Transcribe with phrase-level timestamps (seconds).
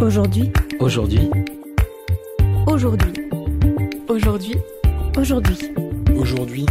[0.00, 1.30] Aujourd'hui, Aujourd'hui,
[2.66, 3.12] aujourd'hui,
[4.08, 4.54] aujourd'hui,
[5.18, 5.58] aujourd'hui.
[6.16, 6.66] aujourd'hui,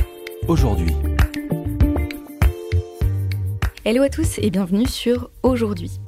[0.48, 0.96] aujourd'hui.
[3.86, 6.00] Hello à tous et bienvenue sur Aujourd'hui.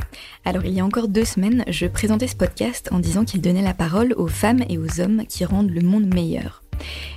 [0.45, 3.61] Alors il y a encore deux semaines, je présentais ce podcast en disant qu'il donnait
[3.61, 6.63] la parole aux femmes et aux hommes qui rendent le monde meilleur.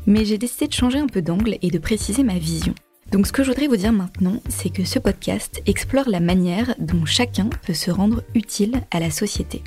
[0.07, 2.75] Mais j'ai décidé de changer un peu d'angle et de préciser ma vision.
[3.11, 6.75] Donc ce que je voudrais vous dire maintenant, c'est que ce podcast explore la manière
[6.79, 9.63] dont chacun peut se rendre utile à la société.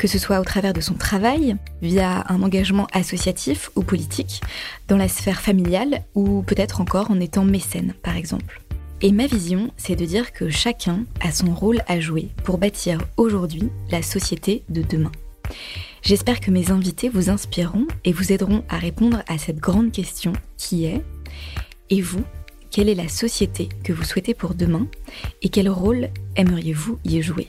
[0.00, 4.40] Que ce soit au travers de son travail, via un engagement associatif ou politique,
[4.88, 8.62] dans la sphère familiale ou peut-être encore en étant mécène par exemple.
[9.02, 12.98] Et ma vision, c'est de dire que chacun a son rôle à jouer pour bâtir
[13.18, 15.12] aujourd'hui la société de demain.
[16.00, 20.32] J'espère que mes invités vous inspireront et vous aideront à répondre à cette grande question
[20.56, 21.04] qui est
[21.90, 22.24] Et vous,
[22.70, 24.86] quelle est la société que vous souhaitez pour demain
[25.42, 27.48] et quel rôle aimeriez-vous y jouer?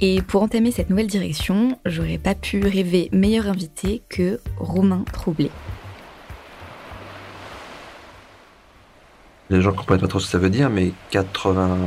[0.00, 5.50] Et pour entamer cette nouvelle direction, j'aurais pas pu rêver meilleur invité que Romain Troublé.
[9.48, 11.78] Les gens ne comprennent pas trop ce que ça veut dire, mais 80,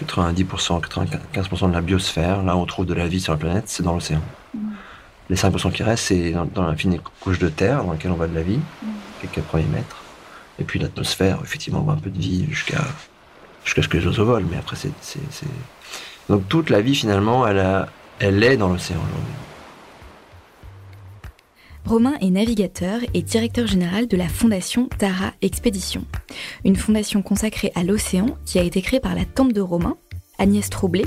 [0.00, 3.64] 90%, 95% de la biosphère, là où on trouve de la vie sur la planète,
[3.66, 4.22] c'est dans l'océan.
[5.30, 8.16] Les 5% qui restent, c'est dans, dans la fine couche de terre dans laquelle on
[8.16, 8.58] voit de la vie,
[9.20, 10.02] quelques premiers mètres.
[10.58, 12.82] Et puis l'atmosphère, effectivement, on voit un peu de vie jusqu'à
[13.64, 14.90] jusqu'à ce que les oiseaux volent, mais après, c'est.
[16.28, 19.34] Donc toute la vie, finalement, elle est dans l'océan aujourd'hui.
[21.86, 26.02] Romain est navigateur et directeur général de la fondation Tara Expédition,
[26.64, 29.98] une fondation consacrée à l'océan qui a été créée par la tante de Romain,
[30.38, 31.04] Agnès Troublé,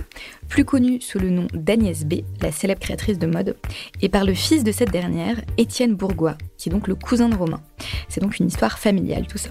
[0.47, 3.57] plus connue sous le nom d'Agnès B, la célèbre créatrice de mode,
[4.03, 7.35] et par le fils de cette dernière, Étienne Bourgois, qui est donc le cousin de
[7.35, 7.61] Romain.
[8.07, 9.49] C'est donc une histoire familiale tout ça.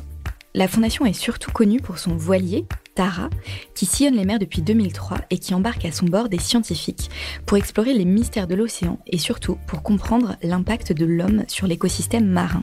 [0.55, 3.28] La fondation est surtout connue pour son voilier, Tara,
[3.75, 7.10] qui sillonne les mers depuis 2003 et qui embarque à son bord des scientifiques
[7.44, 12.26] pour explorer les mystères de l'océan et surtout pour comprendre l'impact de l'homme sur l'écosystème
[12.26, 12.62] marin.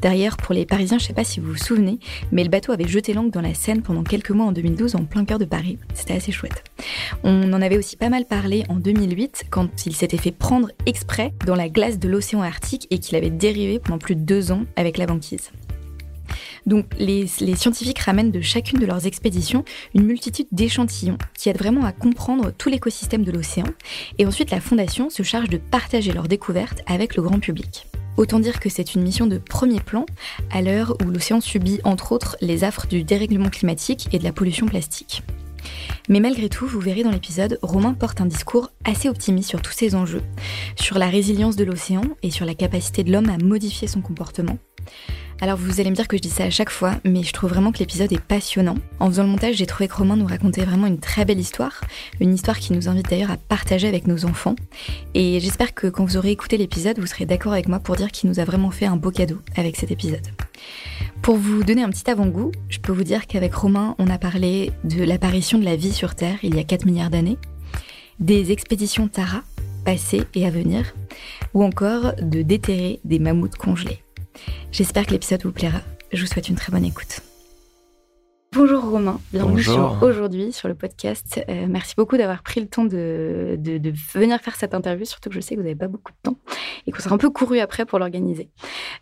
[0.00, 1.98] D'ailleurs, pour les Parisiens, je sais pas si vous vous souvenez,
[2.32, 5.04] mais le bateau avait jeté l'angle dans la Seine pendant quelques mois en 2012 en
[5.04, 5.78] plein cœur de Paris.
[5.94, 6.64] C'était assez chouette.
[7.22, 11.32] On en avait aussi pas mal parlé en 2008 quand il s'était fait prendre exprès
[11.46, 14.64] dans la glace de l'océan Arctique et qu'il avait dérivé pendant plus de deux ans
[14.74, 15.52] avec la banquise.
[16.66, 21.84] Donc les, scientifiques ramènent de chacune de leurs expéditions une multitude d'échantillons qui aident vraiment
[21.84, 23.66] à comprendre tout l'écosystème de l'océan.
[24.18, 27.86] Et ensuite la fondation se charge de partager leurs découvertes avec le grand public.
[28.16, 30.04] Autant dire que c'est une mission de premier plan
[30.50, 34.32] à l'heure où l'océan subit entre autres les affres du dérèglement climatique et de la
[34.32, 35.22] pollution plastique.
[36.08, 39.72] Mais malgré tout, vous verrez dans l'épisode, Romain porte un discours assez optimiste sur tous
[39.72, 40.22] ces enjeux,
[40.76, 44.58] sur la résilience de l'océan et sur la capacité de l'homme à modifier son comportement.
[45.42, 47.50] Alors vous allez me dire que je dis ça à chaque fois, mais je trouve
[47.50, 48.76] vraiment que l'épisode est passionnant.
[49.00, 51.80] En faisant le montage, j'ai trouvé que Romain nous racontait vraiment une très belle histoire,
[52.20, 54.54] une histoire qui nous invite d'ailleurs à partager avec nos enfants.
[55.14, 58.12] Et j'espère que quand vous aurez écouté l'épisode, vous serez d'accord avec moi pour dire
[58.12, 60.28] qu'il nous a vraiment fait un beau cadeau avec cet épisode.
[61.22, 64.70] Pour vous donner un petit avant-goût, je peux vous dire qu'avec Romain, on a parlé
[64.84, 67.38] de l'apparition de la vie sur Terre il y a 4 milliards d'années,
[68.20, 69.42] des expéditions Tara,
[69.84, 70.94] passées et à venir,
[71.52, 74.04] ou encore de déterrer des mammouths congelés.
[74.72, 75.82] J'espère que l'épisode vous plaira.
[76.14, 77.20] Je vous souhaite une très bonne écoute.
[78.54, 81.42] Bonjour Romain, bienvenue sur aujourd'hui sur le podcast.
[81.48, 85.30] Euh, merci beaucoup d'avoir pris le temps de, de- de venir faire cette interview, surtout
[85.30, 86.36] que je sais que vous n'avez pas beaucoup de temps
[86.86, 88.50] et qu'on sera un peu couru après pour l'organiser.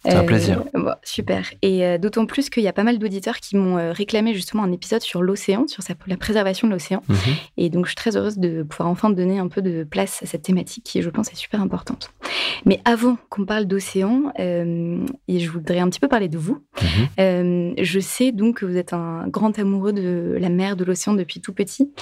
[0.05, 0.63] C'est un plaisir.
[0.73, 1.51] bon, super.
[1.63, 4.63] Et euh, d'autant plus qu'il y a pas mal d'auditeurs qui m'ont euh, réclamé justement
[4.63, 7.03] un épisode sur l'océan, sur sa- la préservation de l'océan.
[7.09, 7.17] Mhm.
[7.57, 10.27] Et donc, je suis très heureuse de pouvoir enfin donner un peu de place à
[10.27, 12.13] cette thématique qui, je pense, est super importante.
[12.67, 16.63] Mais avant qu'on parle d'océan, euh, et je voudrais un petit peu parler de vous.
[16.81, 16.89] Mhm.
[17.19, 21.15] Euh, je sais donc que vous êtes un grand amoureux de la mer, de l'océan
[21.15, 21.93] depuis tout petit.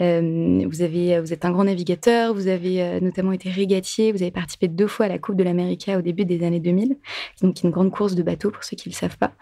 [0.00, 4.22] Euh, vous, avez, vous êtes un grand navigateur, vous avez euh, notamment été régatier, vous
[4.22, 6.96] avez participé deux fois à la Coupe de l'Amérique au début des années 2000,
[7.42, 9.32] donc une grande course de bateau pour ceux qui ne le savent pas.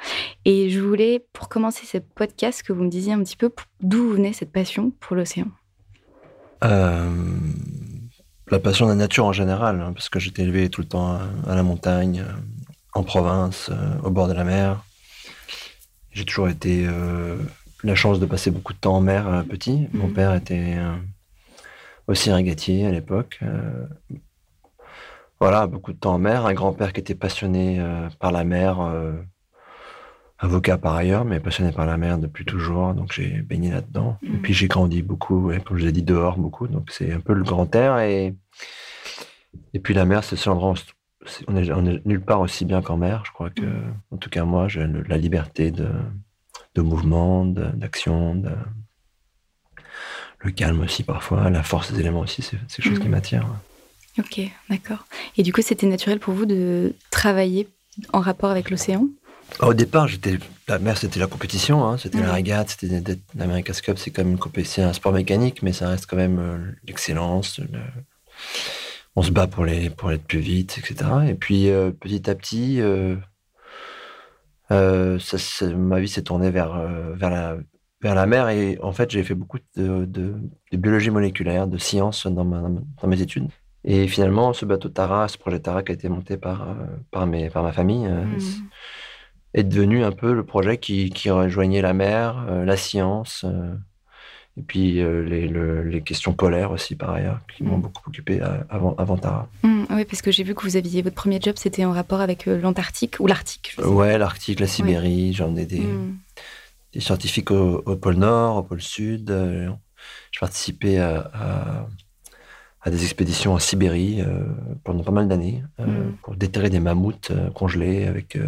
[0.44, 3.50] Et je voulais, pour commencer ce podcast, que vous me disiez un petit peu
[3.81, 5.46] d'où venait cette passion pour l'océan.
[6.64, 7.10] Euh,
[8.50, 11.19] la passion de la nature en général, hein, parce que j'étais élevé tout le temps
[11.46, 12.25] à, la montagne,
[12.94, 13.70] en province,
[14.04, 14.85] au bord de la mer.
[16.16, 17.36] J'ai toujours été euh,
[17.84, 19.86] la chance de passer beaucoup de temps en mer euh, petit.
[19.92, 20.14] Mon Mhm.
[20.14, 20.94] père était euh,
[22.08, 23.38] aussi régatier à l'époque.
[23.42, 23.86] euh,
[25.38, 26.46] voilà, beaucoup de temps en mer.
[26.46, 27.78] Un grand-père qui était passionné
[28.18, 28.78] par la mer,
[30.38, 32.94] avocat par ailleurs, mais passionné par la mer depuis toujours.
[32.94, 34.16] Donc j'ai baigné là-dedans.
[34.22, 34.40] Et Mhm.
[34.40, 36.66] puis j'ai grandi beaucoup, ouais, comme je l'ai dit, dehors beaucoup.
[36.69, 37.98] Donc c'est un peu le grand air.
[37.98, 38.34] Et,
[39.74, 40.72] et puis la mer, c'est ce endroit
[41.49, 43.23] on est, on est nulle part aussi bien qu'en mer.
[43.26, 43.67] Je crois que,
[44.11, 45.88] en tout cas moi, j'ai la liberté de,
[46.75, 48.50] de mouvement, d'action, de,
[50.40, 53.11] le calme aussi parfois, la force des éléments aussi, c'est quelque chose qui Mhm.
[53.12, 53.46] m'attire.
[54.19, 54.40] Ok,
[54.70, 55.05] d'accord.
[55.37, 57.69] Et du coup, c'était naturel pour vous de travailler
[58.12, 59.08] en rapport avec l'océan?
[59.61, 60.38] Au départ, j'étais
[60.69, 64.38] la mer, c'était la compétition, hein, c'était la régate, c'était l'America's Cup, c'est même une
[64.38, 67.58] compétition, un sport mécanique, mais ça reste quand même euh, l'excellence.
[67.61, 67.69] le-
[69.16, 71.10] On se bat pour les pour être plus vite, etc.
[71.28, 73.16] Et puis euh, petit à petit, euh,
[74.70, 76.76] euh, ça, ma vie s'est tournée vers
[77.14, 77.56] vers la
[78.02, 80.34] vers la mer et en fait j'ai fait beaucoup de, de,
[80.70, 83.48] de biologie moléculaire, de sciences dans, ma, dans mes études.
[83.84, 86.76] Et finalement, ce bateau Tara, ce projet Tara qui a été monté par,
[87.10, 88.40] par, mes, par ma famille, Mhm.
[89.54, 93.46] est devenu un peu le projet qui, qui rejoignait la mer, la science,
[94.58, 97.82] et puis euh, les, le- les questions polaires aussi, par ailleurs, qui m'ont Mm.
[97.82, 99.49] beaucoup occupé euh, avant, avant Tara.
[99.62, 102.20] oui, Hmm, parce que j'ai vu que vous aviez votre premier job, c'était en rapport
[102.20, 103.75] avec euh, l'Antarctique ou l'Arctique.
[103.85, 105.82] Ouais, l'Arctique, la Sibérie, j'en ai des,
[106.93, 109.29] des scientifiques au, au pôle Nord, au pôle Sud.
[110.31, 111.87] je participais à, à,
[112.82, 114.44] à des expéditions en Sibérie euh,
[114.85, 116.12] pendant pas mal d'années euh, Mm.
[116.23, 118.38] pour déterrer des mammouths congelés avec,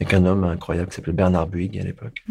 [0.00, 2.22] avec un homme incroyable qui s'appelait Bernard Buig à l'époque.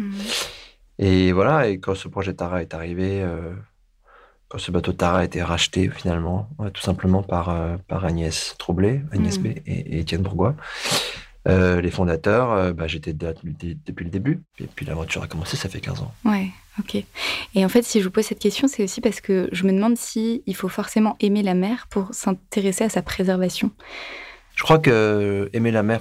[0.98, 3.54] Et voilà, et quand ce projet Tara est arrivé, euh,
[4.48, 8.54] quand ce bateau Tara a été racheté finalement, ouais, tout simplement par, euh, par Agnès
[8.58, 9.42] Troublé, Agnès Mhm.
[9.44, 10.54] B et, Étienne Bourgois,
[11.46, 14.42] euh, les fondateurs, euh, bah, j'étais depuis, le début.
[14.58, 16.12] Et puis l'aventure a commencé, ça fait 15 ans.
[16.24, 16.48] Ouais,
[16.80, 16.96] ok.
[17.54, 19.72] Et en fait, si je vous pose cette question, c'est aussi parce que je me
[19.72, 23.70] demande si il faut forcément aimer la mer pour s'intéresser à sa préservation.
[24.56, 26.00] Je crois que aimer la mer,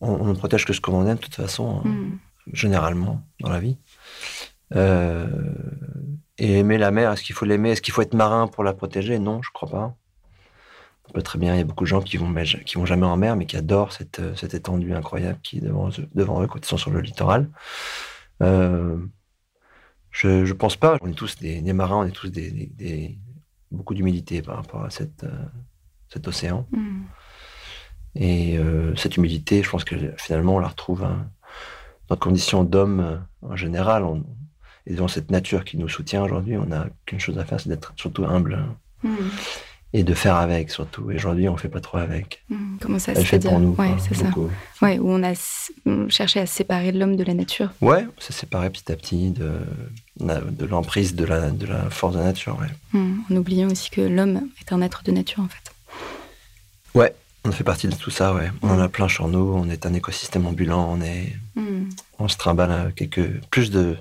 [0.00, 2.18] on ne protège que ce qu'on aime de toute façon, hein, Hmm.
[2.52, 3.76] Généralement dans la vie.
[4.74, 5.26] Euh,
[6.38, 7.70] et aimer la mer, est-ce qu'il faut l'aimer?
[7.70, 9.18] Est-ce qu'il faut être marin pour la protéger?
[9.18, 9.96] Non, je crois pas.
[11.08, 12.34] On peut très bien, il y a beaucoup de gens qui vont,
[12.64, 15.60] qui vont jamais en mer, mais qui adorent cette, euh, cette étendue incroyable qui est
[15.60, 17.48] devant eux, devant eux quand ils sont sur le littoral.
[18.42, 18.98] Euh,
[20.10, 20.98] je, je pense pas.
[21.00, 23.18] On est tous des, des marins, on est tous des, des- des-
[23.70, 25.44] beaucoup d'humilité par rapport à cette, euh,
[26.08, 26.66] cet océan.
[26.72, 27.02] Hmm.
[28.16, 31.30] Et euh, cette humilité, je pense que finalement, on la retrouve hein,
[32.08, 33.16] dans nos conditions d'homme euh,
[33.52, 34.04] en général.
[34.04, 34.24] On,
[34.86, 37.68] et dans cette nature qui nous soutient aujourd'hui, on n'a qu'une chose à faire, c'est
[37.68, 38.64] d'être surtout humble
[39.02, 39.28] Hmm.
[39.92, 41.10] et de faire avec surtout.
[41.10, 42.42] Et aujourd'hui, on fait pas trop avec.
[42.48, 42.76] Hmm.
[42.80, 43.74] Comment ça Elle se fait pour nous.
[43.78, 44.28] Ouais, c'est ça.
[44.80, 45.32] Ouais, où on a
[45.84, 47.70] on cherchait à séparer l'homme de la nature.
[47.82, 49.52] Ouais, c'est séparé petit à petit de,
[50.18, 52.58] de l'emprise de la, de la force de la nature.
[52.58, 52.68] Ouais.
[52.98, 53.18] Hmm.
[53.30, 55.72] En oubliant aussi que l'homme est un être de nature, en fait.
[57.46, 58.50] On fait partie de tout ça, ouais.
[58.62, 61.88] On en a plein sur nous, on est un écosystème ambulant, on est, Hmm.
[62.18, 63.96] on se trimballe à quelques plus de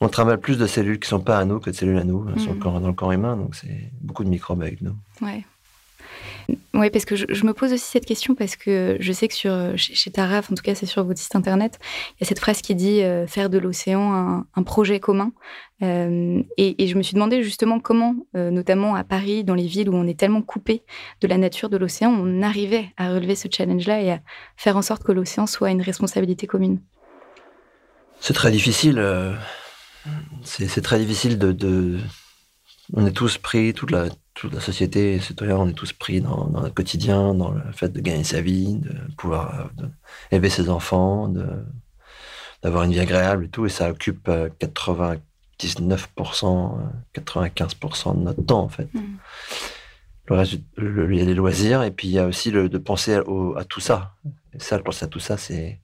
[0.00, 2.26] on trimballe plus de cellules qui sont pas à nous que de cellules à nous
[2.38, 5.44] sur le corps, dans le corps humain donc c'est beaucoup de microbes avec nous Ouais.
[6.72, 9.76] Ouais, parce que je, me pose aussi cette question parce que je sais que sur,
[9.76, 11.78] chez, Taraf, en tout cas c'est sur votre site internet,
[12.12, 15.32] il y a cette phrase qui dit euh, faire de l'océan un, projet commun.
[15.82, 19.90] Euh, et, je me suis demandé justement comment, euh, notamment à Paris, dans les villes
[19.90, 20.82] où on est tellement coupé
[21.20, 24.20] de la nature de l'océan, on arrivait à relever ce challenge-là et à
[24.56, 26.80] faire en sorte que l'océan soit une responsabilité commune.
[28.20, 29.02] c'est très difficile
[30.42, 31.98] c'est très difficile de-
[32.94, 34.08] on est tous pris toute la
[34.40, 37.60] toute la société les citoyens on est tous pris dans, dans notre quotidien dans le
[37.72, 39.88] fait de gagner sa vie de pouvoir euh, de
[40.30, 41.28] élever ses enfants
[42.62, 45.18] d'avoir une vie agréable et tout et ça occupe euh, 99%
[45.60, 49.16] euh, 95% de notre temps en fait Mhm.
[50.26, 52.68] le reste, le- il y a les loisirs et puis il y a aussi le,
[52.68, 54.12] de penser au- à tout ça.
[54.54, 55.80] Et ça, de penser à tout ça, c'est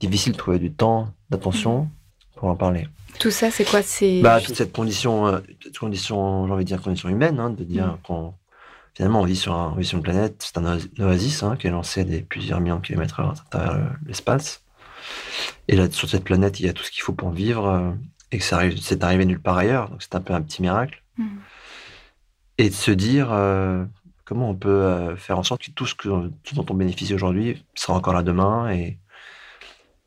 [0.00, 1.88] difficile de trouver du temps, d'attention
[2.34, 2.88] pour en parler.
[3.18, 3.82] Tout ça, c'est quoi?
[3.82, 5.40] C'est Bah, toute cette condition, euh,
[5.78, 7.98] condition, j'ai envie de dire condition humaine, hein, de dire Mm.
[8.04, 8.34] qu'on
[8.94, 11.42] finalement on vit sur, un- on vit sur une planète, c'est un oas- un oasis
[11.42, 14.62] hein, qui est lancé des plusieurs millions de kilomètres à travers le- l'espace.
[15.68, 17.90] Et là, sur cette planète, il y a tout ce qu'il faut pour vivre euh,
[18.32, 20.62] et que ça arrive, c'est arrivé nulle part ailleurs, donc c'est un peu un petit
[20.62, 21.28] miracle Mhm.
[22.58, 23.84] et de se dire euh,
[24.24, 26.08] comment on peut faire en sorte que tout ce, que,
[26.42, 28.98] tout dont on bénéficie aujourd'hui sera encore là demain et,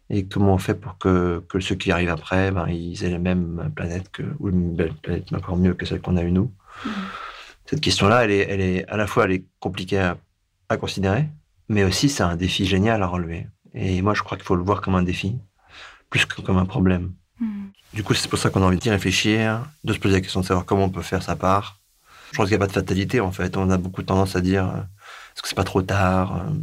[0.10, 3.20] et comment on fait pour que, que ceux qui arrivent après, ben, ils aient la
[3.20, 6.51] même planète que, ou une belle planète encore mieux que celle qu'on a eue nous?
[6.86, 6.92] Mhm.
[7.66, 10.18] Cette question-là, elle est, elle est à la fois elle est compliquée à,
[10.70, 11.28] à considérer,
[11.68, 13.48] mais aussi c'est un défi génial à relever.
[13.75, 15.38] Et moi, je crois qu'il faut le voir comme un défi,
[16.10, 17.13] plus que comme un problème.
[17.39, 17.72] Mhm.
[17.94, 20.42] Du coup, c'est pour ça qu'on a envie d'y réfléchir, de se poser la question
[20.42, 21.80] de savoir comment on peut faire sa part.
[22.32, 23.58] Je pense qu'il n'y a pas de fatalité, en fait.
[23.58, 24.82] On a beaucoup tendance à dire, euh,
[25.34, 26.54] est-ce que c'est pas trop tard euh.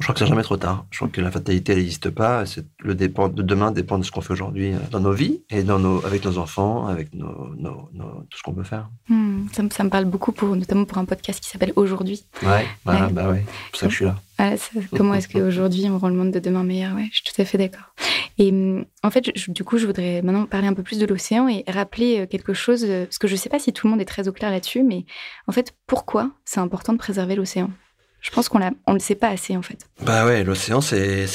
[0.00, 0.86] Je crois que c'est jamais trop tard.
[0.90, 2.44] Je crois que la fatalité, n'existe pas.
[2.78, 5.62] Le dépend de demain dépend de ce qu'on fait aujourd'hui euh, dans nos vies et
[5.62, 8.88] dans nos, avec nos enfants, avec nos, nos- nos- tout ce qu'on peut faire.
[9.10, 12.24] Hmm, ça, me- ça me parle beaucoup, pour, notamment pour un podcast qui s'appelle Aujourd'hui.
[12.42, 13.44] Ouais, bah ouais.
[13.46, 14.16] C'est pour ça que je suis là.
[14.38, 14.56] Voilà,
[14.96, 16.94] comment est-ce qu'aujourd'hui on rend le monde de demain meilleur?
[16.96, 17.94] Ouais, je suis tout à fait d'accord.
[18.38, 21.46] Et hum, en fait, du coup, je voudrais maintenant parler un peu plus de l'océan
[21.46, 24.06] et rappeler quelque chose, parce que je ne sais pas si tout le monde est
[24.06, 25.04] très au clair là-dessus, mais
[25.46, 27.70] en fait, pourquoi c'est important de préserver l'océan?
[28.20, 29.88] Je pense qu'on ne le sait pas assez, en fait.
[30.02, 31.26] Bah ouais, l'océan, c'est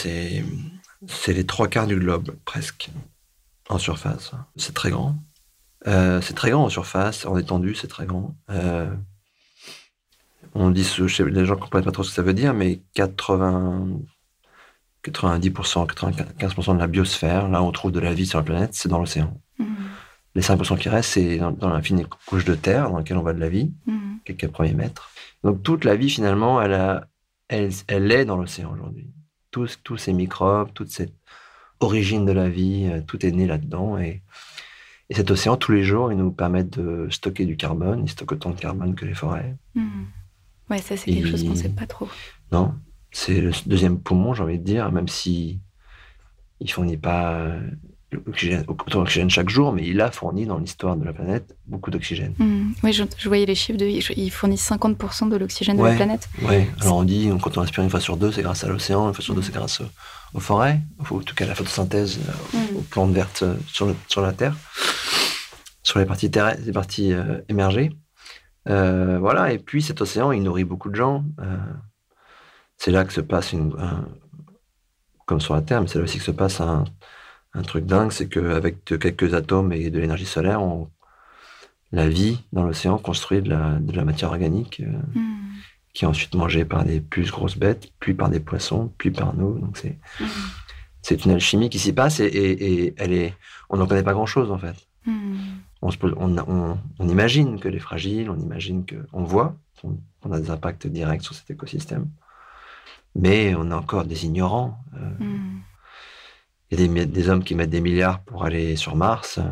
[1.27, 2.89] les trois quarts du globe, presque,
[3.69, 4.31] en surface.
[4.55, 5.15] C'est très grand.
[5.87, 8.35] Euh, c'est très grand en surface, en étendue, c'est très grand.
[8.49, 8.89] Euh,
[10.53, 13.87] on dit, les gens ne comprennent pas trop ce que ça veut dire, mais 80,
[15.03, 18.73] 90%, 95% de la biosphère, là où on trouve de la vie sur la planète,
[18.73, 19.39] c'est dans l'océan.
[19.59, 19.65] Mmh.
[20.35, 23.39] Les 5% qui restent, c'est dans, l'infinie couche de terre dans laquelle on voit de
[23.39, 24.14] la vie, mmh.
[24.25, 25.09] Quelques premiers mètres.
[25.43, 27.07] Donc toute la vie, finalement, elle, a,
[27.47, 29.09] elle, elle est dans l'océan aujourd'hui.
[29.51, 31.13] Tous, tous ces microbes, toute cette
[31.79, 33.97] origine de la vie, euh, tout est né là-dedans.
[33.97, 34.21] Et,
[35.09, 38.01] et cet océan, tous les jours, il nous permet de stocker du carbone.
[38.03, 39.55] Il stocke autant de carbone que les forêts.
[39.75, 40.03] Mmh.
[40.69, 42.09] Ouais, ça, c'est quelque chose qu'on ne sait pas trop.
[42.51, 42.73] Non,
[43.11, 45.59] c'est le deuxième poumon, j'ai envie de dire, même si
[46.59, 51.13] il fournit pas autant d'oxygène chaque jour, mais il a fourni dans l'histoire de la
[51.13, 52.33] planète beaucoup d'oxygène.
[52.37, 52.71] Mmh.
[52.83, 56.29] Oui, je, voyais les chiffres, de, il fournit 50% de l'oxygène de la planète.
[56.43, 59.07] Oui, alors on dit, quand on respire une fois sur deux, c'est grâce à l'océan,
[59.07, 59.81] une fois sur deux, c'est grâce
[60.33, 62.77] aux forêts, en tout cas à la photosynthèse, euh, mmh.
[62.77, 64.55] aux plantes vertes euh, sur, sur la Terre,
[65.83, 67.91] sur les parties, terrestres, les parties euh, émergées.
[68.65, 71.23] voilà, et puis cet océan, il nourrit beaucoup de gens.
[72.77, 73.73] c'est là que se passe, une,
[75.25, 76.83] comme sur la Terre, mais c'est là aussi que se passe un,
[77.55, 80.89] un truc dingue, c'est qu'avec quelques atomes et de l'énergie solaire, on,
[81.91, 85.21] la vie dans l'océan construit de la, de la, matière organique hmm.
[85.93, 89.35] qui est ensuite mangée par des plus grosses bêtes, puis par des poissons, puis par
[89.35, 89.57] nous.
[89.59, 90.25] Donc c'est hmm.
[91.01, 93.33] c'est une alchimie qui s'y passe et, et, elle est,
[93.69, 94.75] on n'en connaît pas grand-chose en fait.
[95.05, 95.37] Hmm.
[95.81, 100.49] On, on, on, imagine que est fragile, on imagine que, on voit qu'on a des
[100.49, 102.09] impacts directs sur cet écosystème,
[103.13, 104.79] mais on est encore des ignorants.
[104.95, 105.11] Euh,
[106.71, 109.37] il y a des, hommes qui mettent des milliards pour aller sur Mars.
[109.37, 109.43] Euh,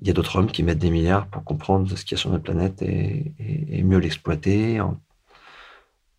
[0.00, 2.18] il y a d'autres hommes qui mettent des milliards pour comprendre ce qu'il y a
[2.18, 4.80] sur notre planète et, mieux l'exploiter,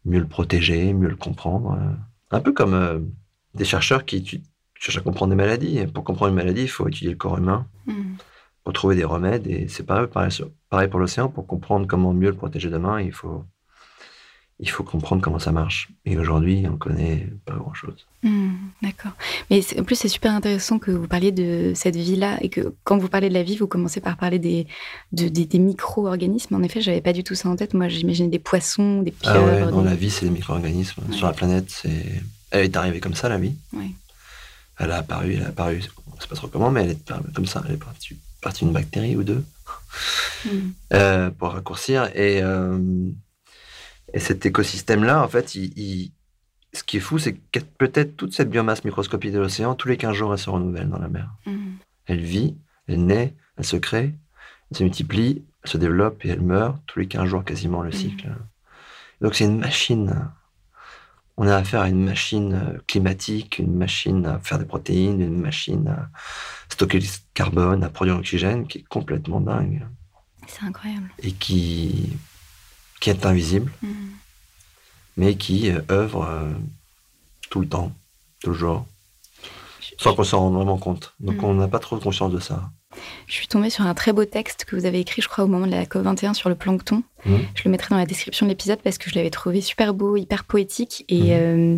[0.05, 1.77] mieux le protéger, mieux le comprendre.
[1.79, 1.93] Euh.
[2.31, 2.99] Un peu comme euh,
[3.53, 4.41] des chercheurs qui
[4.73, 5.85] cherchent à comprendre des maladies.
[5.87, 8.15] pour comprendre une maladie, il faut étudier le corps humain hmm.
[8.63, 9.47] pour trouver des remèdes.
[9.47, 10.07] Et c'est pareil,
[10.69, 11.29] pareil pour l'océan.
[11.29, 13.43] Pour comprendre comment mieux le protéger demain, il faut
[14.59, 15.89] il faut comprendre comment ça marche.
[16.05, 18.07] Et aujourd'hui, on connaît pas grand-chose.
[18.23, 19.11] Hmm, d'accord.
[19.51, 22.97] Mais en plus, c'est super intéressant que vous parliez de cette vie-là et que quand
[22.97, 24.65] vous parlez de la vie, vous commencez par parler des,
[25.11, 26.55] des, micro-organismes.
[26.55, 27.75] En effet, j'avais pas du tout ça en tête.
[27.75, 29.69] Moi, j'imaginais des poissons, des pieuvres.
[29.71, 31.03] Ah ouais, la vie, c'est des micro-organismes.
[31.11, 32.23] Sur la planète, c'est...
[32.49, 33.53] elle est arrivée comme ça, la vie.
[33.73, 33.91] Ouais.
[34.79, 37.45] Elle a apparu, elle a apparu, on sait pas trop comment, mais elle est comme
[37.45, 37.63] ça.
[37.67, 39.43] Elle est partie, partie d'une bactérie ou deux,
[40.45, 40.49] hmm.
[40.93, 42.09] euh, pour raccourcir.
[42.15, 42.41] Et...
[42.41, 42.79] Euh,
[44.13, 46.11] et cet écosystème-là, en fait, il,
[46.73, 49.97] ce qui est fou, c'est que peut-être toute cette biomasse microscopique de l'océan, tous les
[49.97, 51.29] 15 jours, elle se renouvelle dans la mer.
[51.45, 51.75] Mm.
[52.05, 54.13] Elle vit, elle naît, elle se crée,
[54.71, 57.89] elle se multiplie, elle se développe et elle meurt tous les 15 jours quasiment le
[57.89, 57.93] mm.
[57.93, 58.35] cycle.
[59.21, 60.29] Donc c'est une machine.
[61.35, 65.87] On a affaire à une machine climatique, une machine à faire des protéines, une machine
[65.87, 66.09] à
[66.69, 69.85] stocker du carbone, à produire l'oxygène, qui est complètement dingue.
[70.47, 71.11] C'est incroyable.
[71.19, 72.17] Et qui
[72.99, 73.89] qui est invisible, mm.
[75.17, 76.51] mais qui euh, œuvre euh,
[77.49, 77.91] tout le temps,
[78.41, 78.85] toujours,
[79.97, 81.13] sans qu'on s'en rende vraiment compte.
[81.19, 81.45] Donc mm.
[81.45, 82.69] on n'a pas trop conscience de ça.
[83.27, 85.47] Je suis tombée sur un très beau texte que vous avez écrit, je crois, au
[85.47, 87.03] moment de la COP21 sur le plancton.
[87.25, 87.35] Mm.
[87.53, 90.17] Je le mettrai dans la description de l'épisode parce que je l'avais trouvé super beau,
[90.17, 91.05] hyper poétique.
[91.09, 91.77] Et, euh,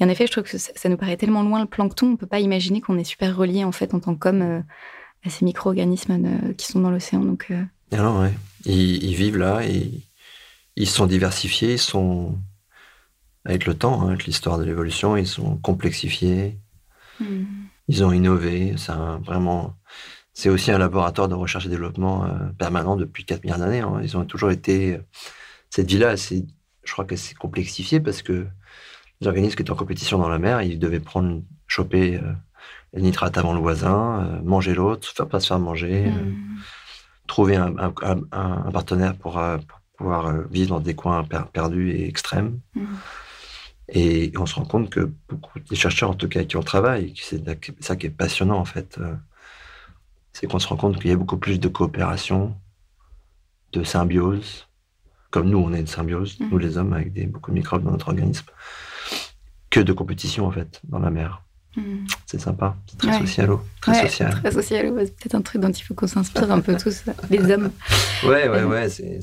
[0.00, 2.26] en effet, je trouve que ça, nous paraît tellement loin le plancton, on ne peut
[2.26, 4.62] pas imaginer qu'on est super relié en fait en tant qu'homme
[5.24, 7.20] à ces micro-organismes qui sont dans l'océan.
[7.20, 7.50] Donc,
[7.90, 8.34] Alors, ouais.
[8.66, 9.90] ils, ils, vivent là et
[10.76, 12.38] ils sont diversifiés, ils sont,
[13.44, 16.58] avec le temps, hein, avec l'histoire de l'évolution, ils sont complexifiés,
[17.20, 17.44] hmm.
[17.88, 18.74] ils ont innové.
[18.76, 18.92] C'est
[19.24, 19.76] vraiment,
[20.32, 23.80] c'est aussi un laboratoire de recherche et développement euh, permanent depuis 4 milliards d'années.
[23.80, 24.00] Hein.
[24.02, 24.98] Ils ont toujours été,
[25.70, 28.46] cette vie-là, je crois qu'elle s'est complexifiée parce que
[29.20, 32.32] les organismes qui étaient en compétition dans la mer, ils devaient prendre, choper euh,
[32.94, 36.34] les nitrates avant le voisin, euh, manger l'autre, faire pas se faire manger, hmm.
[37.28, 37.70] trouver un,
[38.72, 42.60] partenaire pour, pour pouvoir euh, vivre dans des coins perdus et extrêmes.
[42.74, 42.84] Mm.
[43.88, 47.12] Et on se rend compte que beaucoup des chercheurs, en tout cas, qui ont travaillé,
[47.16, 47.44] c'est
[47.80, 49.14] ça qui est passionnant en fait, euh,
[50.32, 52.56] c'est qu'on se rend compte qu'il y a beaucoup plus de coopération,
[53.72, 54.68] de symbiose,
[55.30, 56.48] comme nous, on est une symbiose, mm.
[56.50, 58.46] nous les hommes, avec des, beaucoup de microbes dans notre organisme,
[59.68, 61.42] que de compétition en fait dans la mer.
[61.76, 62.06] Mm.
[62.24, 63.50] C'est sympa, c'est très social.
[63.82, 64.30] Très social.
[64.30, 67.50] Très social, c'est peut-être un truc dont il faut qu'on s'inspire un peu tous, les
[67.50, 67.70] hommes.
[68.24, 69.20] Ouais, ouais, ouais, c'est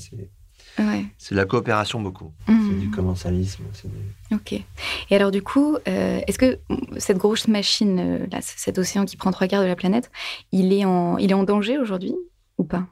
[1.17, 2.31] C'est de la coopération beaucoup.
[2.47, 2.69] Mmh.
[2.69, 3.63] C'est du commensalisme.
[3.73, 4.53] c'est du- Ok.
[4.53, 6.59] Et alors du coup, euh, est-ce que
[6.97, 10.09] cette grosse machine, euh, là, cet océan qui prend trois quarts de la planète,
[10.51, 12.15] il est en, il est en danger aujourd'hui
[12.57, 12.85] ou pas?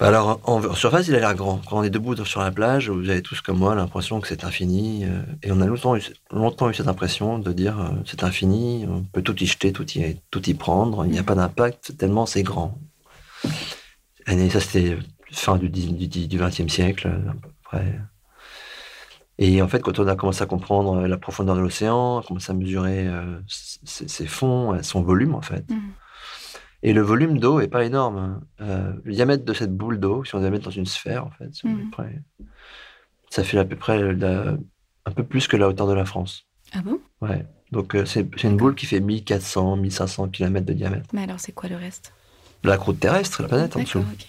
[0.00, 1.60] Bah Alors, en, en surface, il a l'air grand.
[1.70, 4.42] Quand on est debout sur la plage, vous avez tous comme moi l'impression que c'est
[4.42, 5.04] infini.
[5.04, 9.02] euh, et on a longtemps eu, longtemps eu cette impression de dire c'est infini, on
[9.02, 12.26] peut tout y jeter, tout y, tout y prendre, il n'y a pas d'impact tellement
[12.26, 12.76] c'est grand.
[14.26, 14.96] Et ça, c'était
[15.34, 17.98] fin du, 20e siècle, à peu près.
[19.38, 22.54] Et en fait, quand on a commencé à comprendre la profondeur de l'océan, commencé à
[22.54, 25.80] mesurer euh, ses, ses fonds, son volume, en fait, Mhm.
[26.84, 28.16] et le volume d'eau est pas énorme.
[28.16, 28.40] hein.
[28.60, 31.30] Euh, le diamètre de cette boule d'eau, si on la met dans une sphère, en
[31.30, 31.90] fait, peu Mhm.
[31.90, 32.22] près-
[33.30, 34.56] ça fait à peu près la-
[35.06, 36.46] un peu plus que la hauteur de la France.
[36.72, 37.00] Ah bon?
[37.20, 37.44] Ouais.
[37.72, 41.08] Donc euh, c'est c'est une boule qui fait 1400, 1500 km de diamètre.
[41.12, 42.12] Mais alors c'est quoi le reste?
[42.62, 43.98] La croûte terrestre, la planète en dessous.
[43.98, 44.26] D'accord, ok.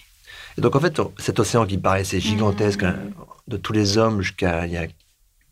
[0.58, 2.90] Et donc en fait, cet océan qui paraissait gigantesque, Mhm.
[2.90, 4.88] hein, de tous les hommes jusqu'à il y a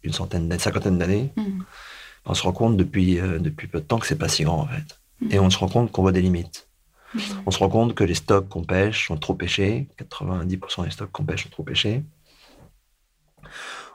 [0.04, 1.64] une centaine, d'années- cinquantaine d'années, Mhm.
[2.26, 4.62] on se rend compte depuis, euh, depuis peu de temps que c'est pas si grand
[4.62, 5.00] en fait.
[5.22, 5.32] Mhm.
[5.32, 6.68] Et on se rend compte qu'on voit des limites.
[7.46, 9.88] On se rend compte que les stocks qu'on pêche sont trop pêchés.
[9.98, 12.04] 90% des stocks qu'on pêche sont trop pêchés.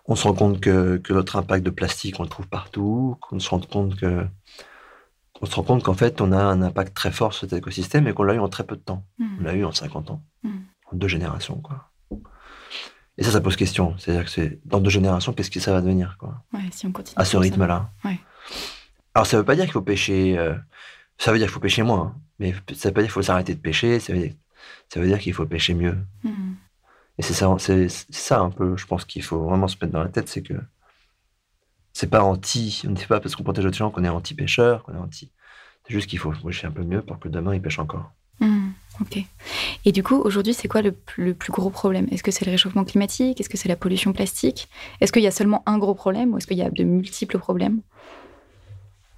[0.07, 3.17] On se rend compte que, que notre impact de plastique, on le trouve partout.
[3.21, 4.25] Qu'on se rend compte que
[5.41, 8.07] on se rend compte qu'en fait, on a un impact très fort sur cet écosystème
[8.09, 9.05] et qu'on l'a eu en très peu de temps.
[9.21, 10.23] On l'a eu en 50 ans.
[10.91, 11.91] En deux générations, quoi.
[13.17, 13.97] Et ça, ça pose question.
[13.99, 16.45] C'est-à-dire que c'est dans deux générations, qu'est-ce que ça va devenir, quoi?
[16.53, 17.21] Ouais, si on continue.
[17.21, 17.91] à ce rythme-là.
[18.05, 18.19] Ouais.
[19.15, 20.39] Alors, ça veut pas dire qu'il faut pêcher.
[20.39, 20.55] euh,
[21.19, 22.21] ça veut dire qu'il faut pêcher moins, hein.
[22.39, 23.99] mais ça veut pas dire qu'il faut s'arrêter de pêcher.
[23.99, 25.99] Ça veut dire, qu'il faut pêcher mieux.
[26.23, 26.57] Mhm.
[27.19, 29.93] Et c'est ça, c'est c'est ça un peu, je pense qu'il faut vraiment se mettre
[29.93, 30.55] dans la tête, c'est que
[31.93, 34.95] c'est pas anti, on n'est pas parce qu'on protège l'océan gens qu'on est anti-pêcheur, qu'on
[34.95, 35.33] est anti.
[35.85, 38.13] C'est juste qu'il faut pêcher un peu mieux pour que demain ils pêchent encore.
[38.39, 38.73] Mhm.
[39.01, 39.19] Ok.
[39.85, 42.07] Et du coup, aujourd'hui, c'est quoi le, plus- le plus gros problème?
[42.11, 43.41] Est-ce que c'est le réchauffement climatique?
[43.41, 44.69] Est-ce que c'est la pollution plastique?
[45.01, 47.39] Est-ce qu'il y a seulement un gros problème ou est-ce qu'il y a de multiples
[47.39, 47.81] problèmes?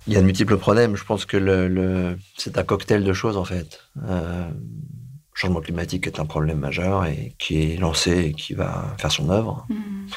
[0.06, 0.96] Il y a de multiples problèmes.
[0.96, 3.80] Je pense que le, le- c'est un cocktail de choses en fait.
[4.04, 8.94] Euh, le changement climatique est un problème majeur et qui est lancé et qui va
[8.98, 9.66] faire son œuvre.
[9.70, 10.08] Mhm.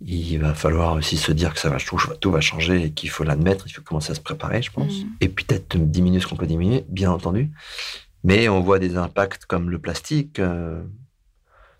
[0.00, 1.78] Il va falloir aussi se dire que ça va,
[2.20, 5.00] tout, va changer et qu'il faut l'admettre, il faut commencer à se préparer, je pense.
[5.02, 5.08] Mhm.
[5.20, 7.50] Et puis peut-être diminuer ce qu'on peut diminuer, bien entendu.
[8.24, 10.82] Mais on voit des impacts comme le plastique euh,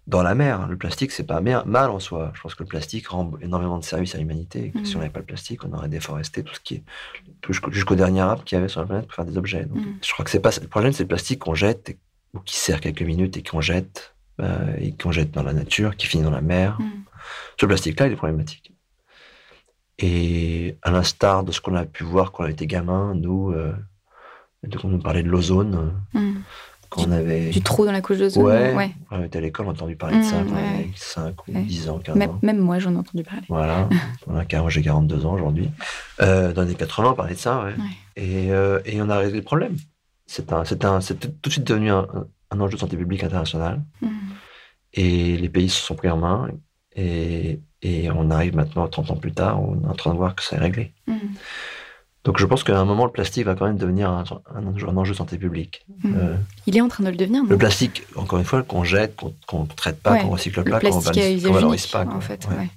[0.06, 0.68] dans la mer.
[0.68, 2.30] Le plastique, c'est pas mal en soi.
[2.34, 4.72] Je pense que le plastique rend énormément de services à l'humanité.
[4.74, 4.84] Mhm.
[4.84, 6.82] Si on n'avait pas le plastique, on aurait déforesté tout ce qui est
[7.70, 9.64] jusqu'au dernier arbre qu'il y avait sur la planète pour faire des objets.
[9.64, 9.98] Donc, Mhm.
[10.02, 11.98] Je crois que c'est pas le problème, c'est le plastique qu'on jette et-
[12.34, 15.96] ou qui sert quelques minutes et qu'on jette euh, et qu'on jette dans la nature,
[15.96, 16.78] qui finit dans la mer.
[16.80, 17.02] Mhm.
[17.60, 18.72] Ce plastique-là, il est problématique.
[19.98, 23.72] Et à l'instar de ce qu'on a pu voir quand on était gamin, nous, euh,
[24.66, 26.20] donc on nous parlait de l'ozone, euh,
[26.90, 27.50] quand on avait.
[27.50, 30.18] Du trou dans la couche d'ozone Ouais, on était à l'école, on a entendu parler
[30.18, 31.62] de ça Mmh, quand on avait 5 ou Ouais.
[31.62, 32.38] 10 ans, 15 Même, ans.
[32.42, 33.42] même moi, j'en ai entendu parler.
[33.48, 33.88] Voilà,
[34.26, 35.70] on a 40, j'ai 42 ans aujourd'hui.
[36.20, 37.74] Euh, dans les années 80, on parlait de ça, ouais.
[38.16, 39.76] Et, euh, et on a réglé le problème.
[40.26, 42.06] C'est un, un, tout de suite devenu un,
[42.50, 43.82] un enjeu de santé publique international.
[44.02, 44.10] Mhm.
[44.94, 46.48] Et les pays se sont pris en main.
[46.96, 50.34] Et, et on arrive maintenant, 30 ans plus tard, on est en train de voir
[50.34, 50.92] que c'est réglé.
[52.28, 54.22] Donc je pense qu'à un moment, le plastique va quand même devenir un,
[54.54, 55.84] un enjeu, un enjeu de santé publique.
[56.04, 56.14] Mhm.
[56.16, 56.36] Euh,
[56.66, 57.48] Il est en train de le devenir, non?
[57.48, 60.64] le plastique, encore une fois, qu'on jette, qu'on ne traite pas, Ouais, qu'on recycle Le
[60.70, 62.04] pas, qu'on plastique à valorise, pas.
[62.04, 62.14] quoi.
[62.14, 62.46] en fait.
[62.50, 62.56] Ouais.
[62.56, 62.68] ouais.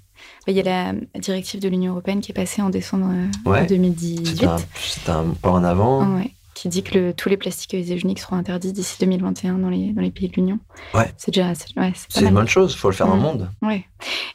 [0.47, 3.67] Il y a la directive de l'Union européenne qui est passée en décembre euh, Ouais.
[3.67, 6.19] 2018, C'est un, pas en avant.
[6.53, 9.69] Qui dit que le- tous les plastiques à usage unique seront interdits d'ici 2021 dans
[9.69, 10.59] les, dans les pays de l'Union.
[10.93, 11.11] Ouais.
[11.17, 13.25] C'est déjà ouais, c'est une bonne chose, il faut le faire dans le Mhm.
[13.25, 13.49] monde.
[13.63, 13.85] Ouais.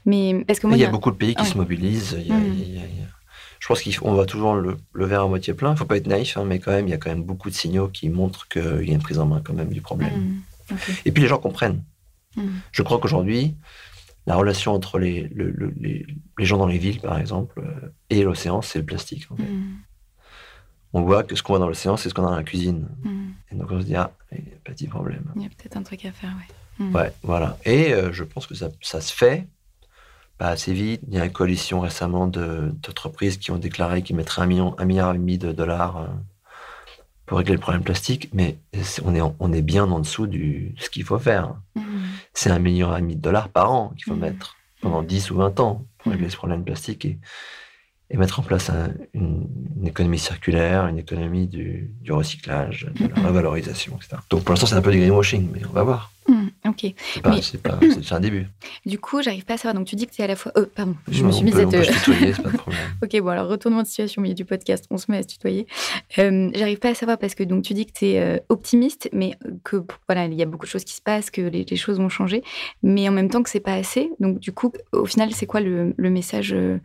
[0.05, 1.57] Mais parce que moi, il y a il y a- beaucoup de pays qui se
[1.57, 2.17] mobilisent.
[2.21, 3.07] il y a- il y a- il y a-
[3.67, 5.71] Je pense qu'on va toujours le, le verre à moitié plein.
[5.71, 7.25] Il ne faut pas être naïf, hein, mais quand même, il y a quand même
[7.25, 9.81] beaucoup de signaux qui montrent qu'il y a une prise en main quand même du
[9.81, 10.41] problème.
[10.71, 11.03] Ok.
[11.05, 11.83] Et puis les gens comprennent.
[12.37, 12.61] Mhm.
[12.71, 13.57] Je crois qu'aujourd'hui,
[14.27, 16.07] la relation entre les, le- le- les,
[16.39, 19.27] les gens dans les villes, par exemple, euh, et l'océan, c'est le plastique.
[19.33, 19.43] en fait.
[19.43, 19.77] Mhm.
[20.93, 22.89] On voit que ce qu'on voit dans l'océan, c'est ce qu'on a dans la cuisine.
[23.51, 25.25] Et donc on se dit, ah, il y a un petit problème.
[25.35, 26.35] Il y a peut-être un truc à faire.
[26.79, 26.95] Mhm.
[26.95, 27.59] Ouais, voilà.
[27.65, 29.47] Et euh, je pense que ça, ça se fait
[30.39, 31.01] pas assez vite.
[31.09, 34.75] Il y a une coalition récemment de- d'entreprises qui ont déclaré qu'ils mettraient un, million,
[34.79, 36.07] un milliard et demi de dollars euh,
[37.27, 38.57] pour régler le problème plastique, mais
[39.05, 41.55] on est, en- on est bien en dessous de ce qu'il faut faire.
[41.75, 41.85] Mhm.
[42.35, 44.21] C'est un million et demi de dollars par an qu'il faut Mhm.
[44.21, 47.19] mettre pendant 10 ou 20 ans pour régler ce problème plastique et,
[48.11, 49.49] et mettre en place un- une,
[49.81, 54.19] une économie circulaire, une économie du, du recyclage, de la revalorisation, etc.
[54.31, 56.13] Donc pour l'instant, c'est un peu du greenwashing, mais on va voir.
[56.85, 56.95] Ok.
[57.43, 58.47] C'est pas- Mais- un début.
[58.85, 59.75] Du coup, j'arrive pas à savoir.
[59.75, 60.53] Donc, tu dis que tu es à la fois.
[60.57, 61.77] Euh, pardon, je me suis mise à on te.
[61.83, 62.83] tutoyer, c'est pas de problème.
[63.03, 65.29] Ok, bon, alors retournement de situation au milieu du podcast, on se met à se
[65.29, 65.67] tutoyer.
[66.19, 69.37] Euh, J'arrive pas à savoir parce que donc tu dis que tu es optimiste, mais
[69.65, 71.99] que voilà, il y a beaucoup de choses qui se passent, que les, les choses
[71.99, 72.43] vont changer,
[72.83, 74.11] mais en même temps que c'est pas assez.
[74.21, 76.79] Donc du coup, au final, c'est quoi le, le message euh,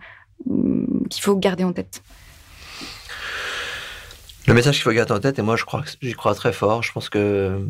[0.50, 2.02] hum, qu'il faut garder en tête?
[4.48, 6.82] Le message qu'il faut garder en tête, et moi je crois j'y crois très fort,
[6.84, 7.64] je pense que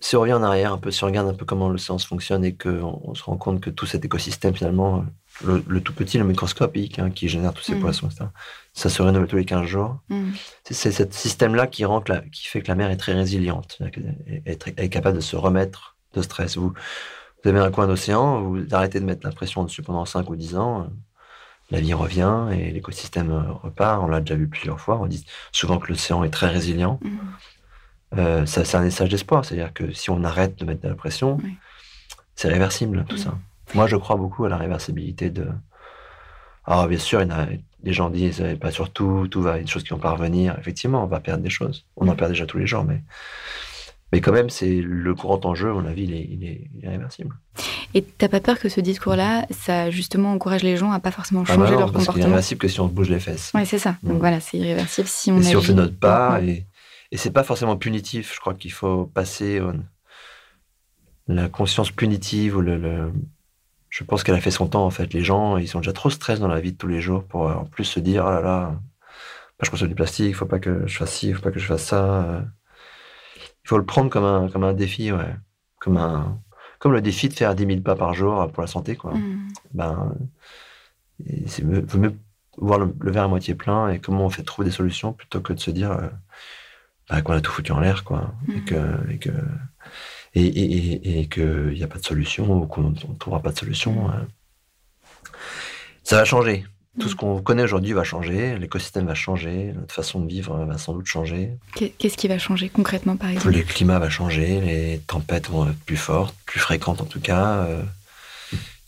[0.00, 2.44] si on revient en arrière un peu, si on regarde un peu comment l'océan fonctionne
[2.44, 5.04] et qu'on on se rend compte que tout cet écosystème finalement,
[5.44, 7.80] le, le tout petit, le microscopique, hein, qui génère tous ces Mhm.
[7.80, 8.26] poissons, etc.,
[8.74, 9.98] ça se renouvelle tous les 15 jours.
[10.10, 10.32] Hum,
[10.64, 13.78] C'est- ce système-là qui, rend que la- qui fait que la mer est très résiliente,
[14.46, 16.56] est, est capable de se remettre de stress.
[16.56, 16.72] Vous,
[17.44, 20.36] vous avez un coin d'océan, vous arrêtez de mettre la pression dessus pendant 5 ou
[20.36, 20.84] 10 ans, euh,
[21.70, 24.02] la vie revient et l'écosystème euh, repart.
[24.02, 24.98] On l'a déjà vu plusieurs fois.
[25.00, 26.98] On dit souvent que l'océan est très résilient.
[27.04, 27.18] hum.
[28.16, 31.36] Euh, c'est un message d'espoir, c'est-à-dire que si on arrête de mettre de la pression,
[31.44, 31.54] Oui.
[32.34, 33.34] c'est réversible tout ça.
[33.74, 35.46] Moi, je crois beaucoup à la réversibilité de.
[36.64, 37.46] Alors, bien sûr, il y en a,
[37.82, 39.90] les gens disent euh, pas sur tout, tout va, il y a des choses qui
[39.90, 40.56] vont pas revenir.
[40.58, 41.84] Effectivement, on va perdre des choses.
[41.96, 43.02] On en perd déjà tous les jours, mais.
[44.10, 46.82] Mais quand même, c'est le grand enjeu, à mon avis, il est, il est, il
[46.86, 47.36] est réversible.
[47.92, 51.42] Et t'as pas peur que ce discours-là, ça justement encourage les gens à pas forcément
[51.46, 52.28] Ah changer bah non, leur parce comportement?
[52.30, 53.50] réversible que si on bouge les fesses.
[53.54, 53.96] Ouais, c'est ça.
[54.02, 54.18] Donc Mhm.
[54.20, 55.92] voilà, c'est irréversible si on et si on fait notre
[56.32, 56.46] Ouais.
[56.46, 56.66] et,
[57.10, 58.34] et c'est pas forcément punitif.
[58.34, 59.72] Je crois qu'il faut passer au-
[61.26, 63.12] la conscience punitive ou le, le-
[63.90, 65.12] je pense qu'elle a fait son temps en fait.
[65.14, 67.48] Les gens, ils sont déjà trop stress dans la vie de tous les jours pour
[67.48, 70.46] euh, en plus se dire oh là là, bah, je consomme du plastique, il faut
[70.46, 72.22] pas que je fasse ci, il faut pas que je fasse ça.
[72.24, 72.40] euh.
[73.64, 75.34] Il faut le prendre comme un comme un défi, ouais,
[75.80, 76.38] comme un
[76.78, 79.12] comme le défi de faire 10 000 pas par jour pour la santé, quoi.
[79.12, 80.14] Hum, Ben,
[81.64, 82.14] mieux, vaut mieux
[82.56, 85.40] voir le, le verre à moitié plein et comment on fait trouver des solutions plutôt
[85.40, 86.08] que de se dire euh,
[87.08, 88.64] bah, qu'on a tout foutu en l'air, quoi, et Mhm.
[88.64, 89.30] que et que
[90.34, 93.40] et, et, et, et que il n'y a pas de solution ou qu'on ne trouvera
[93.42, 94.10] pas de solution.
[94.10, 94.14] euh.
[96.02, 96.64] Ça va changer.
[96.98, 97.10] Tout Mhm.
[97.10, 100.92] ce qu'on connaît aujourd'hui va changer, l'écosystème va changer, notre façon de vivre va sans
[100.94, 103.54] doute changer, Qu'est- Qu'est-ce qui va changer concrètement, par exemple?
[103.56, 107.64] Le climat va changer, les tempêtes vont être plus fortes, plus fréquentes en tout cas.
[107.66, 107.82] euh,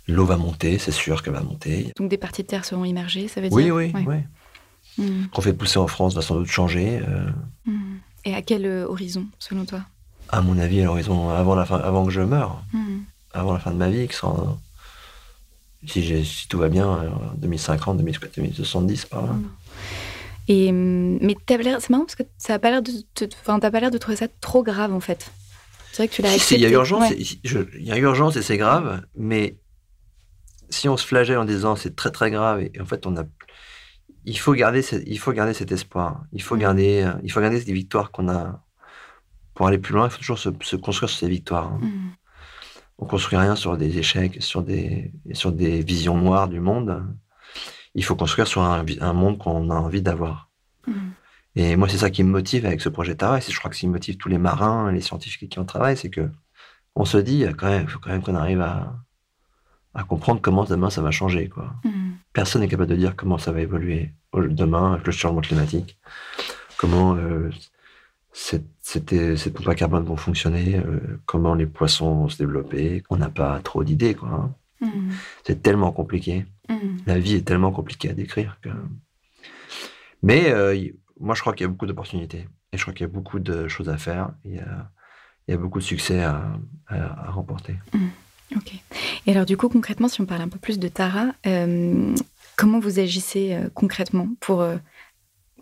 [0.08, 1.92] L'eau va monter, c'est sûr qu'elle va monter.
[1.96, 3.56] Donc des parties de terre seront immergées, ça veut dire?
[3.56, 4.04] Oui, oui, Ouais.
[4.06, 4.16] oui.
[4.98, 7.00] Hum, qu'on fait pousser en France va sans doute changer.
[7.06, 7.30] euh.
[8.24, 9.80] Et à quel euh, horizon, selon toi?
[10.28, 13.58] À mon avis, à l'horizon avant la fin, avant que je meure, Hum, avant la
[13.58, 14.58] fin de ma vie, sera,
[15.86, 19.32] si, tout va bien, euh, 2050, 2070 par là.
[19.32, 19.50] Mm.
[20.48, 23.70] Et hum, mais c'est marrant parce que ça a pas l'air de, te- enfin t'as
[23.70, 25.30] pas l'air de trouver ça trop grave en fait.
[25.92, 27.16] C'est vrai que tu l'as Si, il y a urgence, Ouais.
[27.16, 29.56] il y a urgence et c'est grave, mais
[30.68, 33.24] si on se flagelle en disant c'est très très grave et, en fait on a,
[34.24, 36.60] il faut garder, ce- il faut garder cet espoir, il faut Mm.
[36.60, 38.62] garder, euh, il faut garder ces victoires qu'on a.
[39.54, 41.74] Pour aller plus loin, il faut toujours se, se construire sur ces victoires.
[41.74, 42.12] Hum,
[43.02, 47.02] On construit rien sur des échecs, sur des, sur des visions noires du monde.
[47.94, 50.50] Il faut construire sur un, monde qu'on a envie d'avoir.
[50.86, 51.12] hum,
[51.56, 53.74] Et moi, c'est ça qui me motive avec ce projet et c'est- je crois que
[53.76, 56.30] ce qui motive tous les marins et les scientifiques qui en travaillent, c'est que
[56.94, 58.94] on se dit, quand même, faut quand même qu'on arrive à,
[59.94, 61.48] à comprendre comment demain ça va changer.
[61.48, 61.74] Quoi.
[61.84, 65.98] hum, Personne n'est capable de dire comment ça va évoluer demain avec le changement climatique,
[66.78, 67.50] comment euh,
[68.32, 73.02] cette, cette, cette pompe à carbone vont fonctionner, euh, comment les poissons vont se développer.
[73.10, 74.14] On n'a pas trop d'idées.
[74.14, 74.28] quoi.
[74.28, 74.54] hein.
[74.82, 75.10] hum,
[75.44, 76.46] C'est tellement compliqué.
[76.68, 76.98] hum.
[77.06, 78.68] La vie est tellement compliquée à décrire que.
[80.22, 80.78] Mais euh,
[81.18, 82.46] moi, je crois qu'il y a beaucoup d'opportunités.
[82.72, 84.30] Et je crois qu'il y a beaucoup de choses à faire.
[84.44, 84.90] Il y a,
[85.48, 86.52] il y a beaucoup de succès à,
[86.86, 87.76] à- à remporter.
[88.56, 88.72] Ok.
[89.26, 92.14] Et alors du coup concrètement, si on parle un peu plus de Tara, euh,
[92.56, 94.76] comment vous agissez euh, concrètement pour euh,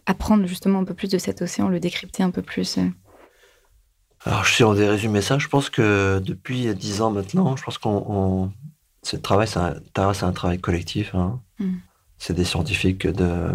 [0.07, 2.79] apprendre justement un peu plus de cet océan, le décrypter un peu plus
[4.25, 7.79] Alors, si on devait résumer ça, je pense que depuis dix ans maintenant, je pense
[7.79, 8.05] qu'on.
[8.09, 8.53] on-
[9.05, 11.15] Ce travail, un, Tara, c'est un travail collectif.
[11.15, 11.41] hein.
[11.61, 11.77] Mm.
[12.19, 13.51] C'est des scientifiques de,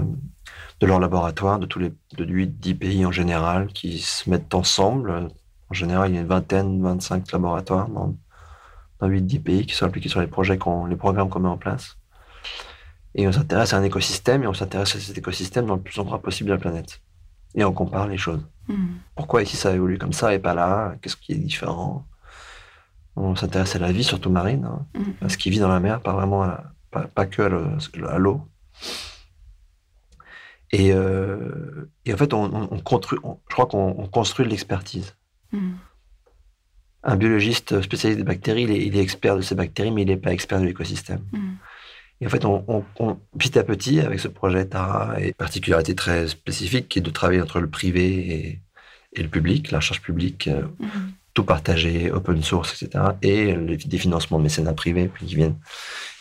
[0.79, 5.27] de leur laboratoire, de tous les de 8-10 pays en général, qui se mettent ensemble.
[5.69, 8.15] En général, il y a une vingtaine, 25 laboratoires dans,
[9.03, 11.57] dans 8-10 pays qui sont impliqués sur les projets, qu'on, les programmes qu'on met en
[11.57, 11.97] place.
[13.15, 15.99] Et on s'intéresse à un écosystème, et on s'intéresse à cet écosystème dans le plus
[15.99, 17.01] endroit possible de la planète.
[17.55, 18.43] Et on compare les choses.
[18.69, 20.95] Hum, Pourquoi ici ça évolue comme ça et pas là?
[21.01, 22.05] Qu'est-ce qui est différent?
[23.15, 25.79] On s'intéresse à la vie, surtout marine, hein, hum, à ce qui vit dans la
[25.79, 28.41] mer, pas vraiment à la- pas, pas que à le- à l'eau.
[30.71, 34.45] Et, euh, et en fait, on, on- on construit, on- je crois qu'on on construit
[34.45, 35.15] de l'expertise.
[35.53, 35.77] hum,
[37.03, 40.07] Un biologiste spécialiste des bactéries, il est, il est expert de ces bactéries, mais il
[40.07, 41.21] n'est pas expert de l'écosystème.
[41.33, 41.57] hum,
[42.21, 45.95] Et en fait, on, on- on- petit à petit, avec ce projet Tara, et particularité
[45.95, 48.61] très spécifique qui est de travailler entre le privé et,
[49.13, 53.05] et le public, la recherche publique, euh, hum, tout partagé, open source, etc.
[53.23, 55.57] Et des financements de mécénat privés puis qui viennent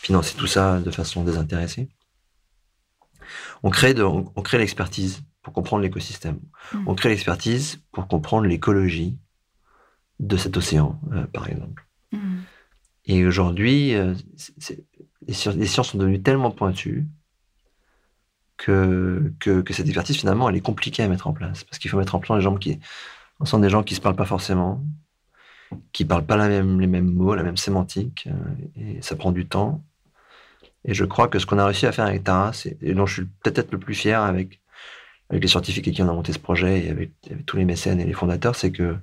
[0.01, 1.87] financer tout ça de façon désintéressée.
[3.61, 6.39] On crée, de, on, crée l'expertise pour comprendre l'écosystème.
[6.73, 6.83] Mmh.
[6.87, 9.17] On crée l'expertise pour comprendre l'écologie
[10.19, 11.85] de cet océan, euh, par exemple.
[12.11, 12.17] Mmh.
[13.05, 14.13] Et aujourd'hui, euh,
[15.27, 17.05] les, sciences sont devenues tellement pointues
[18.57, 21.63] que, que, cette expertise, finalement, elle est compliquée à mettre en place.
[21.63, 22.79] Parce qu'il faut mettre en place des gens qui,
[23.59, 24.81] des gens qui se parlent pas forcément,
[25.91, 29.31] qui parlent pas la même, les mêmes mots, la même sémantique, euh, et ça prend
[29.31, 29.83] du temps.
[30.85, 33.13] Et je crois que ce qu'on a réussi à faire avec Tara, et dont je
[33.13, 34.61] suis peut-être le plus fier avec,
[35.29, 37.11] avec les scientifiques qui ont monté ce projet et avec,
[37.45, 38.95] tous les mécènes et les fondateurs, c'est que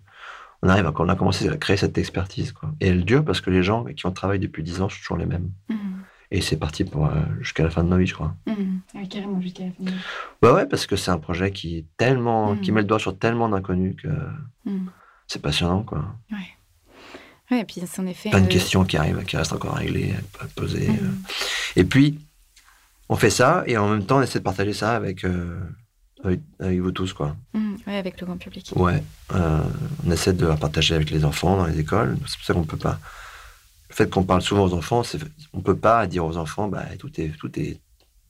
[0.62, 2.52] on arrive à, on a commencé à créer cette expertise.
[2.52, 2.72] Quoi.
[2.80, 5.16] Et elle dure parce que les gens qui ont travaillé depuis 10 ans sont toujours
[5.16, 5.50] les mêmes.
[5.68, 5.74] Mmh.
[6.32, 8.34] Et c'est parti pour euh, jusqu'à la fin de nos vies, je crois.
[8.46, 9.06] Mmh.
[9.08, 10.02] carrément jusqu'à la fin de nos vies.
[10.42, 13.18] Bah ouais, parce que c'est un projet qui est tellement, qui met le doigt sur
[13.18, 14.08] tellement d'inconnus que
[15.26, 16.04] c'est passionnant, quoi.
[16.30, 16.38] Ouais.
[17.50, 18.30] Ouais, et puis en effet.
[18.30, 20.88] Plein de euh, questions qui arrivent, qui restent encore à régler, à poser.
[20.88, 21.10] Euh.
[21.76, 22.20] Et puis,
[23.08, 25.24] on fait ça, et en même temps, on essaie de partager ça avec,
[26.24, 27.36] euh, avec, vous tous, quoi.
[27.54, 28.72] Mmh, ouais, avec le grand public.
[28.76, 32.16] Ouais, on essaie de la partager avec les enfants dans les écoles.
[32.26, 32.98] C'est pour ça qu'on peut pas.
[33.88, 35.02] Le fait qu'on parle souvent aux enfants,
[35.52, 37.80] on peut pas dire aux enfants, bah, tout est, tout est,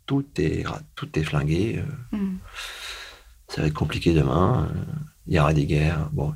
[0.07, 1.83] tout est, tout est flingué.
[2.13, 2.37] Mmh.
[3.49, 4.69] Ça va être compliqué demain.
[5.27, 6.09] Il y aura des guerres.
[6.13, 6.35] Bon,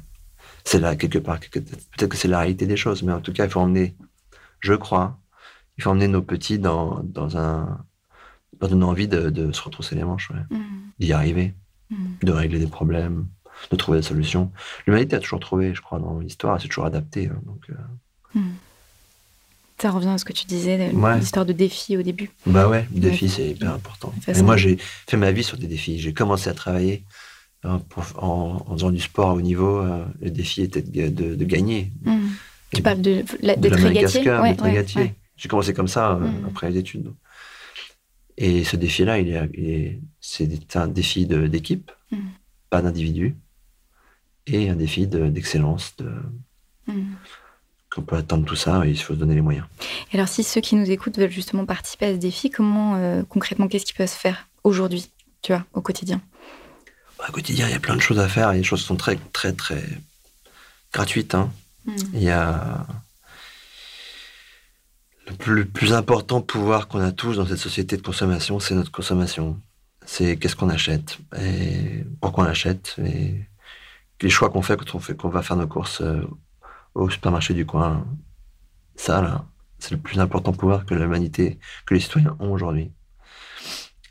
[0.65, 1.39] c'est là quelque part.
[1.41, 3.95] Peut-être que c'est la réalité des choses, mais en tout cas, il faut emmener,
[4.61, 5.19] je crois,
[5.77, 7.85] il faut emmener nos petits dans, dans, un,
[8.69, 10.57] dans une envie de, se retrousser les manches, mm.
[10.99, 11.55] d'y arriver,
[11.91, 11.97] mm.
[12.23, 13.27] de régler des problèmes,
[13.71, 14.51] de trouver des solutions.
[14.87, 17.29] L'humanité a toujours trouvé, je crois, dans l'histoire, elle s'est toujours adaptée.
[17.29, 18.39] Hein, donc, euh.
[18.39, 18.55] mm.
[19.79, 22.31] Ça revient à ce que tu disais, l'histoire de défis au début.
[22.47, 24.15] Bah ouais, le défi, c'est hyper important.
[24.29, 25.99] Et moi, j'ai fait ma vie sur des défis.
[25.99, 27.05] J'ai commencé à travailler
[27.65, 27.81] Hein,
[28.17, 31.91] en, faisant du sport à haut niveau, euh, le défi était de, gagner.
[32.03, 32.19] Mmh.
[32.75, 35.15] Tu parles de, d'être régatier?
[35.37, 37.13] J'ai commencé comme ça euh, après les études.
[38.37, 42.19] Et ce défi-là, il est, c'est un défi d'équipe, mmh.
[42.71, 43.37] pas d'individu,
[44.47, 45.95] et un défi d'excellence.
[45.99, 46.11] De,
[47.91, 49.67] Qu'on peut atteindre tout ça, il faut se donner les moyens.
[50.13, 53.23] Et alors, si ceux qui nous écoutent veulent justement participer à ce défi, comment euh,
[53.29, 55.11] concrètement, qu'est-ce qui peut se faire aujourd'hui,
[55.43, 56.21] tu vois, au quotidien?
[57.27, 59.17] Au quotidien, il y a plein de choses à faire et les choses sont très,
[59.33, 59.83] très, très
[60.93, 61.35] gratuites.
[61.35, 61.53] Hein.
[61.87, 61.95] Hmm.
[62.15, 62.85] Il y a
[65.47, 69.61] le plus, important pouvoir qu'on a tous dans cette société de consommation, c'est notre consommation.
[70.05, 73.49] C'est qu'est-ce qu'on achète et pourquoi on achète et
[74.21, 76.23] les choix qu'on fait quand on fait qu'on va faire nos courses euh,
[76.95, 78.07] au supermarché du coin.
[78.97, 79.45] Ça, là,
[79.79, 82.93] c'est le plus important pouvoir que l'humanité, que les citoyens ont aujourd'hui.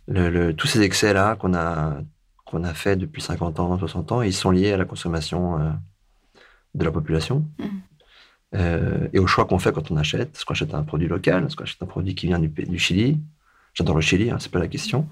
[0.08, 2.02] tous ces excès-là qu'on a
[2.46, 5.72] qu'on a fait depuis 50 ans, 60 ans, ils sont liés à la consommation euh,
[6.76, 7.66] de la population mmh.
[8.56, 10.36] Euh, et au choix qu'on fait quand on achète.
[10.36, 12.80] Est-ce qu'on achète un produit local Est-ce qu'on achète un produit qui vient du, du
[12.80, 13.20] Chili
[13.74, 15.08] J'adore le Chili, hein, c'est pas la question.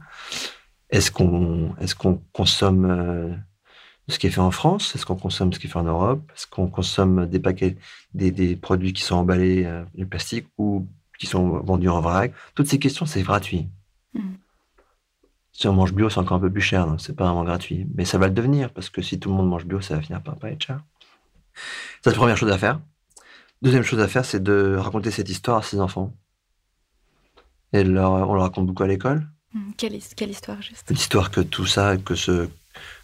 [0.89, 3.33] Est-ce qu'on est qu'on consomme euh,
[4.07, 4.93] ce qui est fait en France?
[4.95, 6.21] Est-ce qu'on consomme ce qui est fait en Europe?
[6.35, 7.77] Est-ce qu'on consomme des paquets,
[8.13, 12.33] des, produits qui sont emballés en plastique ou qui sont vendus en vrac?
[12.53, 13.67] Toutes ces questions, c'est gratuit.
[14.13, 14.19] Mmh.
[15.53, 17.85] Si on mange bio, c'est encore un peu plus cher, donc c'est pas vraiment gratuit.
[17.95, 20.01] Mais ça va le devenir, parce que si tout le monde mange bio, ça va
[20.01, 20.81] finir par pas être cher.
[21.53, 21.61] Ça,
[22.05, 22.79] c'est la première chose à faire.
[23.61, 26.13] Deuxième chose à faire, c'est de raconter cette histoire à ses enfants.
[27.73, 29.27] Et leur, on le raconte beaucoup à l'école.
[29.53, 30.89] Mmh, quelle, quelle, histoire, juste?
[30.89, 32.49] L'histoire que tout ça, que, ce,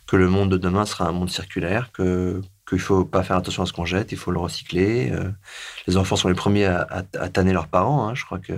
[0.07, 3.63] que le monde de demain sera un monde circulaire, que qu'il faut pas faire attention
[3.63, 5.09] à ce qu'on jette, il faut le recycler.
[5.11, 5.31] Euh,
[5.87, 6.85] les enfants sont les premiers à,
[7.17, 8.07] à, tanner leurs parents.
[8.07, 8.13] Hein.
[8.13, 8.53] Je crois que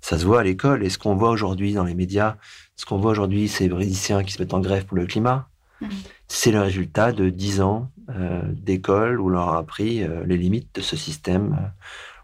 [0.00, 0.84] ça se voit à l'école.
[0.84, 2.36] Et ce qu'on voit aujourd'hui dans les médias,
[2.74, 5.48] ce qu'on voit aujourd'hui, c'est les Brésiliciens qui se mettent en grève pour le climat.
[5.80, 5.88] Mmh.
[6.26, 10.74] C'est le résultat de dix ans d'école où on leur a appris euh, les limites
[10.74, 11.66] de ce système, euh,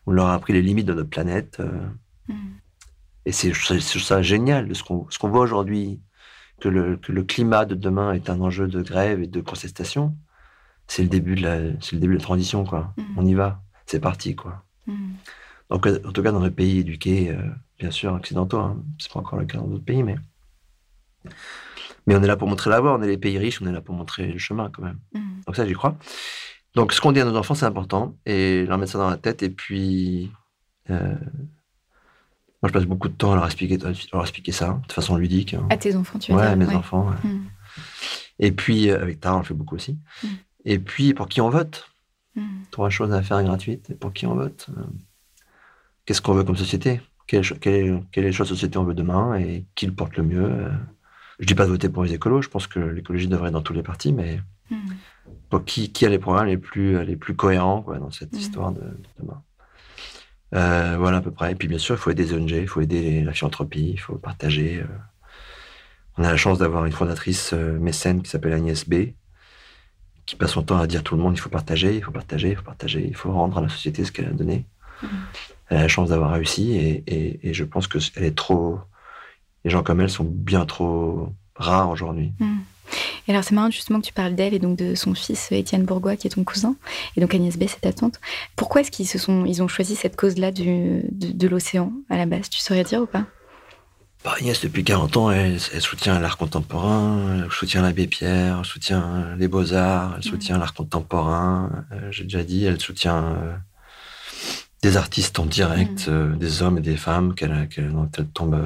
[0.06, 1.60] où on leur a appris les limites de notre planète.
[2.28, 2.34] Mmh.
[3.26, 6.00] Et c'est ça génial, ce qu'on voit aujourd'hui,
[6.60, 10.14] que le, que le, climat de demain est un enjeu de grève et de contestation.
[10.86, 12.92] C'est le début de la, le début de la transition, quoi.
[12.96, 13.02] Mmh.
[13.16, 14.64] On y va, c'est parti, quoi.
[15.70, 17.36] Donc, en tout cas, dans les pays éduqués,
[17.78, 20.16] bien sûr, occidentaux, hein, c'est pas encore le cas dans d'autres pays, mais
[22.06, 23.72] mais on est là pour montrer la voie, on est les pays riches, on est
[23.72, 24.98] là pour montrer le chemin quand même.
[25.14, 25.40] Mm.
[25.46, 25.96] Donc ça, j'y crois.
[26.74, 29.16] Donc ce qu'on dit à nos enfants, c'est important, et leur mettre ça dans la
[29.16, 30.30] tête, et puis...
[30.88, 31.14] Euh,
[32.62, 33.78] moi, je passe beaucoup de temps à leur expliquer,
[34.12, 35.54] leur expliquer ça, de façon ludique.
[35.54, 35.66] Hein.
[35.70, 37.10] À tes enfants, tu veux ouais, dire à mes enfants.
[37.24, 37.38] Mm.
[38.38, 39.96] Et puis, euh, avec Tara, on le fait beaucoup aussi.
[40.22, 40.28] Mm.
[40.66, 41.86] Et puis, pour qui on vote?
[42.70, 43.90] Trois choses à faire gratuites.
[43.90, 44.66] Et pour qui on vote?
[44.76, 44.82] Euh,
[46.04, 47.00] Qu'est-ce qu'on veut comme société?
[47.26, 50.70] Quelle, quelle, quelle, est la société on veut demain et qui le porte le mieux
[51.40, 53.62] je dis pas de voter pour les écolos, je pense que l'écologie devrait être dans
[53.62, 54.76] tous les partis, mais hmm.
[55.50, 58.38] Donc, qui, qui a les programmes les plus, les plus cohérents quoi, dans cette Mhm.
[58.38, 59.42] histoire de, de demain
[60.54, 61.52] Euh, Voilà à peu près.
[61.52, 63.96] Et puis bien sûr, il faut aider les ONG, il faut aider la philanthropie, il
[63.98, 64.78] faut partager.
[64.80, 64.86] euh.
[66.18, 69.12] On a la chance d'avoir une fondatrice euh, mécène qui s'appelle Agnès B,
[70.26, 72.12] qui passe son temps à dire à tout le monde il faut partager, il faut
[72.12, 74.66] partager, il faut partager, il faut rendre à la société ce qu'elle a donné.
[75.02, 75.08] Mhm.
[75.68, 78.80] Elle a la chance d'avoir réussi et, et- et je pense que elle est trop.
[79.64, 82.32] Les gens comme elle sont bien trop rares aujourd'hui.
[83.28, 85.56] Et alors c'est marrant justement que tu parles d'elle et donc de son fils euh,
[85.56, 86.74] Étienne Bourgois qui est ton cousin
[87.16, 88.18] et donc Agnès B c'est ta tante.
[88.56, 92.26] Pourquoi est-ce qu'ils se sont ils ont choisi cette cause-là de, de l'océan à la
[92.26, 92.48] base?
[92.50, 93.26] Tu saurais dire ou pas?
[94.24, 98.64] Bah, Agnès, depuis 40 ans, elle, elle soutient l'art contemporain, elle soutient l'abbé Pierre, elle
[98.66, 101.70] soutient les beaux-arts, elle soutient l'art contemporain.
[101.92, 103.54] euh, J'ai déjà dit, elle soutient euh,
[104.82, 108.60] des artistes en direct, euh, des hommes et des femmes qu'elle, dont elle tombe,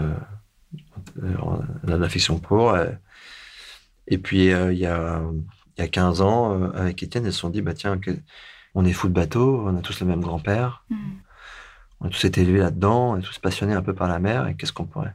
[1.23, 2.71] euh, euh, elle a de l'affection pour.
[2.71, 2.87] euh.
[4.07, 5.23] Et puis, euh, il y, a,
[5.77, 7.99] il y a 15 ans, euh, avec Étienne, elles se sont dit, bah tiens,
[8.75, 10.85] on est fous de bateau, on a tous le même grand-père.
[12.01, 14.47] On a tous été élevés là-dedans, on est tous passionnés un peu par la mer,
[14.49, 15.15] et qu'est-ce qu'on pourrait?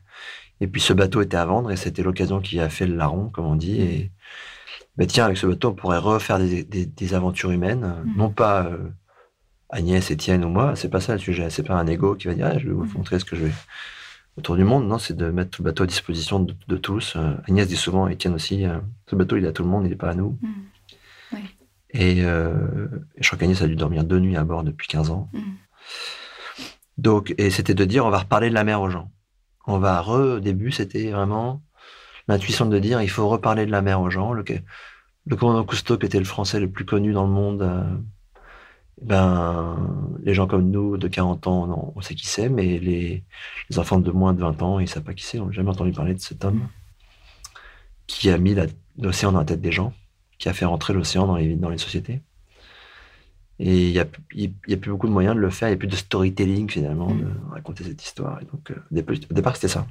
[0.61, 3.29] Et puis ce bateau était à vendre, et c'était l'occasion qui a fait le larron,
[3.29, 3.79] comme on dit.
[3.81, 4.11] Et
[4.97, 8.13] ben tiens, avec ce bateau, on pourrait refaire des, des- des aventures humaines, Mhm.
[8.17, 8.89] non pas euh,
[9.69, 12.33] Agnès, Étienne ou moi, c'est pas ça le sujet, c'est pas un ego qui va
[12.33, 12.93] dire, Ah, je vais vous Mhm.
[12.95, 13.51] montrer ce que je vais
[14.39, 14.87] autour du monde.
[14.87, 17.15] Non, c'est de mettre tout le bateau à disposition de, de tous.
[17.15, 19.85] Euh, Agnès dit souvent, Étienne aussi, euh, ce bateau, il est à tout le monde,
[19.85, 20.37] il n'est pas à nous.
[21.31, 21.43] Ouais.
[21.91, 25.29] Et, euh, je crois qu'Agnès a dû dormir deux nuits à bord depuis 15 ans.
[25.33, 25.41] Mhm.
[26.97, 29.11] Donc, et c'était de dire, on va reparler de la mer aux gens.
[29.65, 31.61] On va re, au début, c'était vraiment
[32.27, 34.33] l'intuition de dire, il faut reparler de la mer aux gens.
[34.33, 34.43] Le,
[35.25, 37.83] le commandant Cousteau, qui était le français le plus connu dans le monde, euh,
[39.01, 39.77] ben,
[40.23, 43.23] les gens comme nous, de 40 ans, non, on sait qui c'est, mais les,
[43.69, 45.39] les enfants de moins de 20 ans, ils savent pas qui c'est.
[45.39, 46.67] On n'a jamais entendu parler de cet homme
[48.07, 48.55] qui a mis
[48.97, 49.93] l'océan dans la tête des gens,
[50.37, 52.21] qui a fait rentrer l'océan dans les, dans les sociétés.
[53.59, 55.75] Et il n'y a, y a plus beaucoup de moyens de le faire, il n'y
[55.75, 58.41] a plus de storytelling finalement, de raconter cette histoire.
[58.41, 59.85] Et donc, euh, au départ, au départ, c'était ça.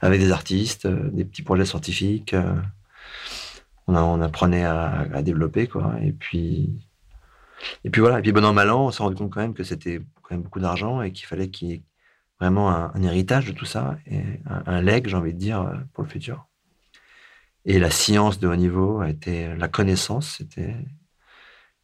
[0.00, 2.54] Avec des artistes, euh, des petits projets scientifiques, euh,
[3.86, 5.94] on, a- on apprenait à, à développer, quoi.
[6.02, 6.70] Et puis,
[7.84, 8.18] et puis voilà.
[8.18, 10.34] Et puis, bon an, mal an, on s'est rendu compte quand même que c'était quand
[10.34, 11.82] même beaucoup d'argent et qu'il fallait qu'il y ait
[12.40, 15.70] vraiment un, un héritage de tout ça et un, un leg, j'ai envie de dire,
[15.92, 16.46] pour le futur.
[17.64, 20.74] Et la science de haut niveau a été la connaissance, c'était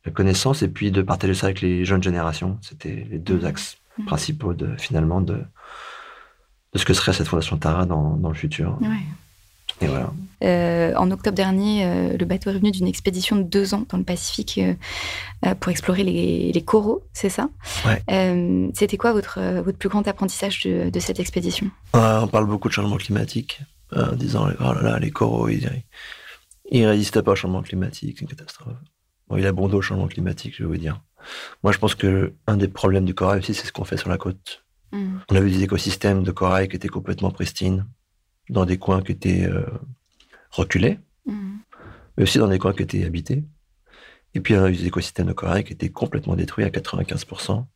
[0.05, 2.59] la connaissance et puis de partager ça avec les jeunes générations.
[2.63, 4.07] C'était les deux axes Mhm.
[4.07, 5.35] principaux de finalement de,
[6.73, 8.79] de ce que serait cette fondation Tara dans, dans le futur.
[8.81, 8.87] Ouais.
[9.81, 10.13] Et voilà.
[10.43, 13.99] Euh, en octobre dernier, euh, le bateau est revenu d'une expédition de deux ans dans
[13.99, 17.51] le Pacifique euh, pour explorer les, les coraux, c'est ça?
[17.87, 18.03] Ouais.
[18.75, 21.71] C'était quoi votre, votre plus grand apprentissage de, de cette expédition?
[21.95, 23.61] Euh, on parle beaucoup de changement climatique,
[23.95, 25.69] en disant oh là là, les coraux, ils,
[26.71, 28.77] ils résistent pas au changement climatique, c'est une catastrophe.
[29.29, 31.01] Bon, il a bon dos au changement climatique, je vais vous dire.
[31.63, 34.09] Moi, je pense que un des problèmes du corail aussi, c'est ce qu'on fait sur
[34.09, 34.65] la côte.
[34.93, 35.21] Mhm.
[35.31, 37.87] On a vu des écosystèmes de corail qui étaient complètement pristines,
[38.51, 39.65] dans des coins qui étaient euh,
[40.51, 41.59] reculés, Mhm.
[42.17, 43.45] mais aussi dans des coins qui étaient habités.
[44.35, 47.67] Et puis, on a eu des écosystèmes de corail qui étaient complètement détruits à 95%,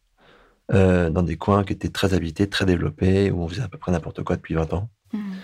[0.73, 3.79] euh, dans des coins qui étaient très habités, très développés, où on faisait à peu
[3.79, 4.91] près n'importe quoi depuis 20 ans.
[5.13, 5.35] Mhm.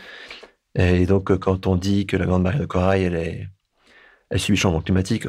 [0.77, 3.49] Et donc, euh, quand on dit que la grande barrière de corail, elle, est,
[4.31, 5.27] elle subit le changement climatique,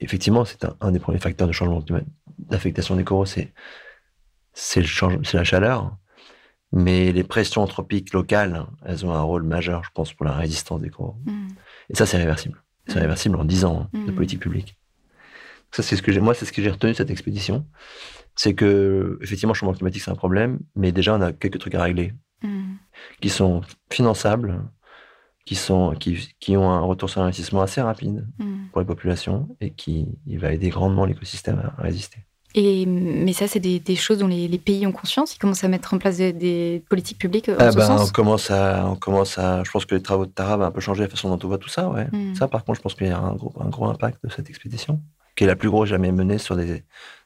[0.00, 3.52] effectivement, c'est un, un des premiers facteurs de changement climatique, d'affectation des coraux, c'est
[4.52, 4.82] c'est
[5.34, 5.96] la chaleur.
[6.72, 10.80] Mais les pressions anthropiques locales, elles ont un rôle majeur, je pense, pour la résistance
[10.80, 11.16] des coraux.
[11.26, 11.48] Mhm.
[11.88, 12.62] Et ça, c'est réversible.
[12.86, 13.00] C'est Mhm.
[13.02, 14.14] réversible en 10 ans hein, de Mhm.
[14.14, 14.76] politique publique.
[15.72, 17.66] Ça, c'est ce que j'ai, moi, c'est ce que j'ai retenu de cette expédition.
[18.36, 21.74] C'est que, effectivement, le changement climatique, c'est un problème, mais déjà, on a quelques trucs
[21.74, 22.14] à régler
[23.20, 23.60] qui sont
[23.92, 24.62] finançables,
[25.44, 28.26] qui, sont, qui, qui ont un retour sur investissement assez rapide
[28.72, 32.24] pour les populations et qui il va aider grandement l'écosystème à résister.
[32.54, 35.34] Et, mais ça, c'est des, des choses dont les, les pays ont conscience.
[35.34, 38.06] Ils commencent à mettre en place des, des politiques publiques en Ah ce ben, on
[38.08, 40.80] commence à, on commence à, je pense que les travaux de Tara vont un peu
[40.80, 42.08] changer la façon dont on voit tout ça, ouais.
[42.12, 42.34] Mm.
[42.34, 44.48] Ça, par contre, je pense qu'il y a un gros, un gros impact de cette
[44.50, 45.00] expédition,
[45.36, 46.82] qui est la plus grosse jamais menée sur des,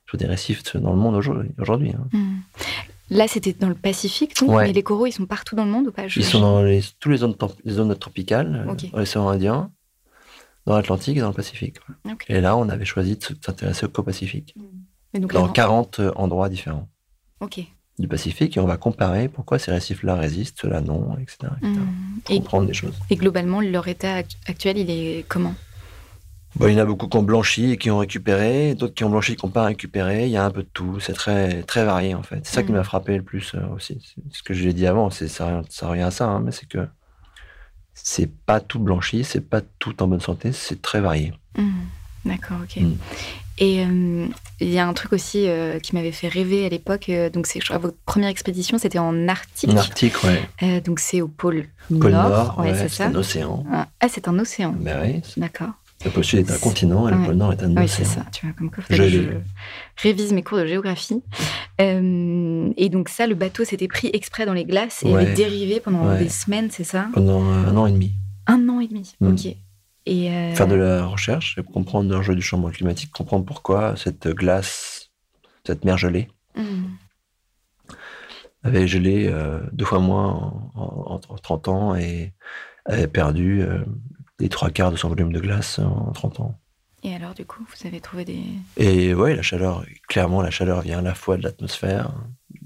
[0.06, 1.14] sur des récifs dans le monde
[1.58, 1.92] aujourd'hui.
[1.92, 2.06] hein.
[2.12, 2.40] Mhm.
[3.10, 4.66] Là, c'était dans le Pacifique, donc, Ouais.
[4.66, 6.08] mais les coraux, ils sont partout dans le monde ou pas?
[6.08, 7.34] Je- Ils sont dans les, toutes les zones,
[7.64, 8.90] les zones tropicales, euh, Ok.
[8.92, 9.70] dans l'océan Indien,
[10.66, 11.76] dans l'Atlantique et dans le Pacifique.
[12.06, 12.12] ouais.
[12.12, 12.24] Ok.
[12.28, 14.54] Et là, on avait choisi de s'intéresser au co-Pacifique,
[15.14, 15.52] Et donc, là, dans non.
[15.52, 16.88] 40 endroits différents
[17.98, 21.52] du Pacifique, et on va comparer pourquoi ces récifs-là résistent, ceux-là non, etc.
[21.58, 21.72] etc.
[21.76, 22.20] Mhm.
[22.24, 22.98] Pour Et, comprendre des choses.
[23.10, 25.54] et globalement, leur état act- actuel, il est comment?
[26.56, 29.04] Bon, il y en a beaucoup qui ont blanchi et qui ont récupéré, d'autres qui
[29.04, 30.24] ont blanchi et qui n'ont pas récupéré.
[30.24, 30.98] Il y a un peu de tout.
[31.00, 32.40] C'est très, très varié, en fait.
[32.44, 32.78] C'est ça qui Mhm.
[32.78, 34.00] m'a frappé le plus euh, aussi.
[34.32, 36.50] Ce que je l'ai dit avant, c'est, ça, revient- ça revient à ça, hein, mais
[36.52, 36.86] c'est que
[37.92, 41.32] c'est pas tout blanchi, c'est pas tout en bonne santé, c'est très varié.
[41.56, 41.72] Mhm.
[42.24, 42.82] D'accord, ok.
[43.58, 44.26] Et euh,
[44.60, 47.08] il y a un truc aussi euh, qui m'avait fait rêver à l'époque.
[47.08, 49.70] euh, donc, c'est je crois, votre première expédition, c'était en Arctique.
[49.70, 50.80] En Arctique, ouais.
[50.80, 52.28] Donc, c'est au pôle, Pôle Nord.
[52.30, 53.64] Nord, ouais, ouais, c'est un océan.
[53.72, 54.74] Ah, ah, c'est un océan.
[54.78, 55.70] Ben oui, D'accord.
[56.04, 57.26] le pôle sud est un continent et le Ouais.
[57.26, 58.22] pôle nord est un Oui, c'est océan.
[58.24, 58.30] ça.
[58.32, 59.22] Tu vois, comme quoi, Je je
[60.02, 61.22] révise mes cours de géographie.
[61.78, 65.22] Et donc, ça, le bateau s'était pris exprès dans les glaces et Ouais.
[65.22, 66.18] avait dérivé pendant Ouais.
[66.18, 67.06] des semaines, c'est ça?
[67.12, 68.12] Pendant un an et demi.
[68.46, 69.14] Un an et demi.
[69.20, 69.28] Mm.
[69.32, 69.56] Ok.
[70.06, 74.28] Et euh, Faire de la recherche, et comprendre l'enjeu du changement climatique, comprendre pourquoi cette
[74.28, 75.10] glace,
[75.66, 76.84] cette mer gelée, mm,
[78.62, 82.32] avait gelé euh, deux fois moins en, en- en 30 ans et
[82.86, 83.84] avait perdu euh,
[84.40, 86.58] les trois quarts de son volume de glace en 30 ans.
[87.02, 88.40] Et alors, du coup, vous avez trouvé des.
[88.78, 92.12] Et ouais, la chaleur, clairement, la chaleur vient à la fois de l'atmosphère,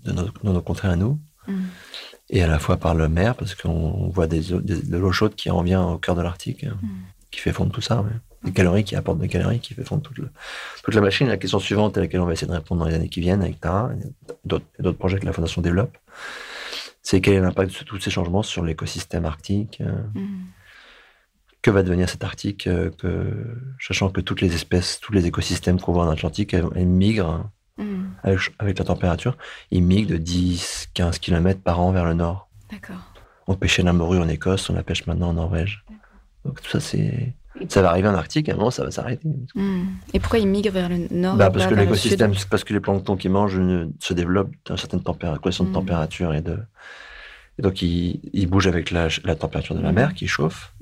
[0.05, 1.19] de nos, de nos contrées à nous,
[1.49, 1.63] Mm.
[2.31, 5.13] et à la fois par la mer, parce qu'on voit des, eaux- des- de l'eau
[5.13, 6.89] chaude qui revient au cœur de l'Arctique, Mm.
[7.31, 8.05] Qui fait fondre tout ça.
[8.45, 10.31] Des calories qui apportent des calories, qui fait fondre toute, le-
[10.85, 11.27] toute la machine.
[11.29, 13.43] La question suivante à laquelle on va essayer de répondre dans les années qui viennent
[13.43, 14.07] avec Tara et
[14.45, 15.97] d'autres et d'autres projets que la Fondation développe,
[17.03, 20.45] c'est quel est l'impact de tous ces changements sur l'écosystème arctique euh, Mm.
[21.61, 23.35] Que va devenir cet Arctique euh, que,
[23.81, 27.51] Sachant que toutes les espèces, tous les écosystèmes qu'on voit en Atlantique, elles, elles migrent
[27.79, 28.07] Mm.
[28.23, 29.37] avec, avec la température,
[29.73, 32.49] ils migrent de 10-15 km par an vers le nord.
[32.71, 32.97] D'accord.
[33.49, 35.85] On pêchait la morue en Écosse, on la pêche maintenant en Norvège.
[36.49, 37.33] Donc tout ça, c'est...
[37.69, 39.29] Ça va arriver en Arctique, à un moment, ça va s'arrêter.
[39.57, 39.83] Mm.
[40.15, 43.17] Et pourquoi ils migrent vers le nord Bah, parce que l'écosystème, parce que les planctons
[43.17, 45.73] qui mangent ne- se développent à une certaine de Mm.
[45.73, 46.57] température et de...
[47.59, 49.95] Et donc, ils, ils bougent avec la, la température de la Mm.
[49.97, 50.73] mer qui chauffe.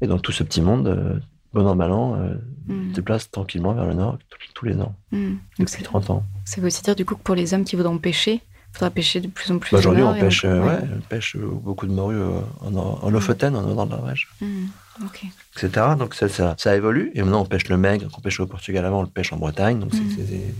[0.00, 1.18] Et donc, tout ce petit monde, euh,
[1.52, 2.34] bon an, mal an, euh,
[2.68, 2.90] Mm.
[2.90, 5.30] se déplace tranquillement vers le nord tous, tous les ans, Mm.
[5.30, 6.22] Donc, depuis c'est- 30 ans.
[6.44, 8.40] ça veut aussi dire, du coup, que pour les hommes qui voudront pêcher,
[8.72, 9.70] faudra pêcher de plus en plus.
[9.72, 10.66] Bah, au Aujourd'hui, on pêche, euh, ouais.
[10.68, 14.28] ouais, on pêche beaucoup de morue euh, en, en Lofoten, en nord de la Norvège,
[14.40, 14.66] Mm.
[15.04, 15.24] Ok.
[15.56, 15.86] etc.
[15.98, 17.10] Donc, ça, ça, ça évolue.
[17.14, 19.36] Et maintenant, on pêche le maigre qu'on pêchait au Portugal avant, on le pêche en
[19.36, 19.78] Bretagne.
[19.78, 20.16] Donc, c'est- Mm.
[20.16, 20.54] c'est- c'est-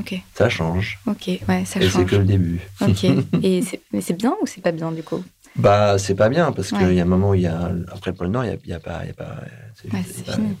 [0.00, 0.22] Ok.
[0.34, 0.98] ça change.
[1.06, 1.26] Ok.
[1.48, 2.06] Ouais, ça Et c'est change.
[2.06, 2.60] que le début.
[2.80, 3.04] Ok.
[3.42, 5.24] Et c'est, mais c'est bien ou c'est pas bien, du coup?
[5.56, 6.94] Bah, c'est pas bien, parce qu'il Ouais.
[6.94, 7.72] y a un moment où il y a.
[7.92, 9.04] Après le pôle Nord, il n'y a, a pas.
[9.04, 9.40] y a pas
[9.74, 10.56] c'est Ouais, c'est c'est pas- fini.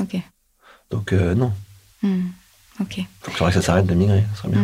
[0.00, 0.16] Ok.
[0.90, 1.52] Donc, euh, non.
[2.02, 2.26] Mm.
[2.80, 2.98] Ok.
[2.98, 4.22] Il faudrait que ça s'arrête de migrer.
[4.34, 4.62] Ça serait bien.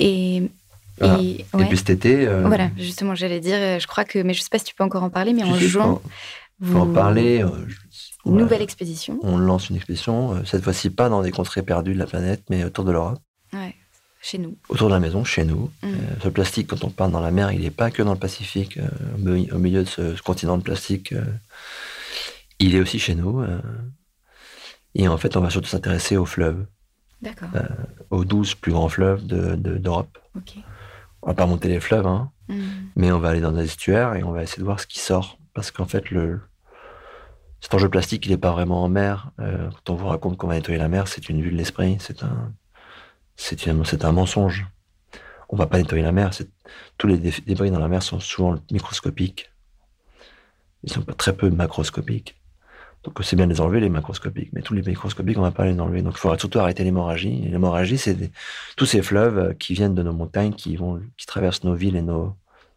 [0.00, 0.50] Et.
[0.98, 1.18] Voilà.
[1.22, 1.66] Et, Et ouais.
[1.68, 2.26] puis cet été.
[2.26, 4.74] euh, Voilà, justement, j'allais dire, euh, je crois que, mais je sais pas si tu
[4.74, 5.98] peux encore en parler, mais en juin,
[6.62, 7.42] faut en vous- parler.
[7.42, 7.48] euh,
[8.26, 9.18] nouvelle expédition.
[9.22, 12.64] On lance une expédition, cette fois-ci pas dans des contrées perdues de la planète, mais
[12.64, 13.18] autour de l'Europe,
[13.54, 13.74] Ouais,
[14.20, 14.56] chez nous.
[14.68, 15.70] autour de la maison, chez nous.
[15.82, 15.86] Mm.
[15.86, 18.18] Euh, ce plastique, quand on part dans la mer, il n'est pas que dans le
[18.18, 21.12] Pacifique, euh, au mi- au milieu de ce, ce continent de plastique.
[21.12, 21.24] euh,
[22.58, 23.42] il est aussi chez nous.
[24.94, 26.66] et en fait, on va surtout s'intéresser aux fleuves,
[27.22, 27.48] D'accord.
[28.10, 30.18] aux 12 plus grands fleuves de- de- d'Europe.
[30.36, 30.54] Ok.
[31.22, 32.62] on va pas monter les fleuves, hein, Mm.
[32.96, 34.98] mais on va aller dans des estuaires et on va essayer de voir ce qui
[35.00, 35.38] sort.
[35.52, 36.40] Parce qu'en fait, le,
[37.60, 39.30] cet enjeu plastique, il n'est pas vraiment en mer.
[39.38, 41.98] Euh, quand on vous raconte qu'on va nettoyer la mer, c'est une vue de l'esprit,
[42.00, 42.54] c'est un,
[43.36, 43.66] c'est
[44.12, 44.66] mensonge.
[45.50, 46.30] On va pas nettoyer la mer.
[46.96, 49.50] Tous les dé- débris dans la mer sont souvent microscopiques.
[50.84, 52.39] Ils sont pas très peu macroscopiques.
[53.04, 54.50] Donc c'est bien de les enlever, les macroscopiques.
[54.52, 56.02] Mais tous les microscopiques, on va pas les enlever.
[56.02, 57.42] Donc il faudra surtout arrêter l'hémorragie.
[57.50, 58.30] L'hémorragie, c'est des-
[58.76, 61.96] tous ces fleuves euh, qui viennent de nos montagnes, qui, vont, qui traversent nos villes
[61.96, 62.34] et nos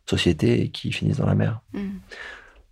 [0.10, 1.60] sociétés et qui finissent dans la mer.
[1.74, 1.80] Mm.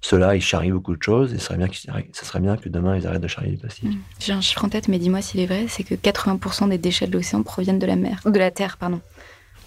[0.03, 2.57] Ceux-là, ils charrient beaucoup de choses et ce serait bien, qu'ils arrêtent- ça serait bien
[2.57, 3.89] que demain, ils arrêtent de charrier du plastique.
[3.89, 3.97] Mm.
[4.19, 7.05] J'ai un chiffre en tête, mais dis-moi s'il est vrai, c'est que 80% des déchets
[7.07, 8.99] de l'océan proviennent de la mer, de la terre, pardon.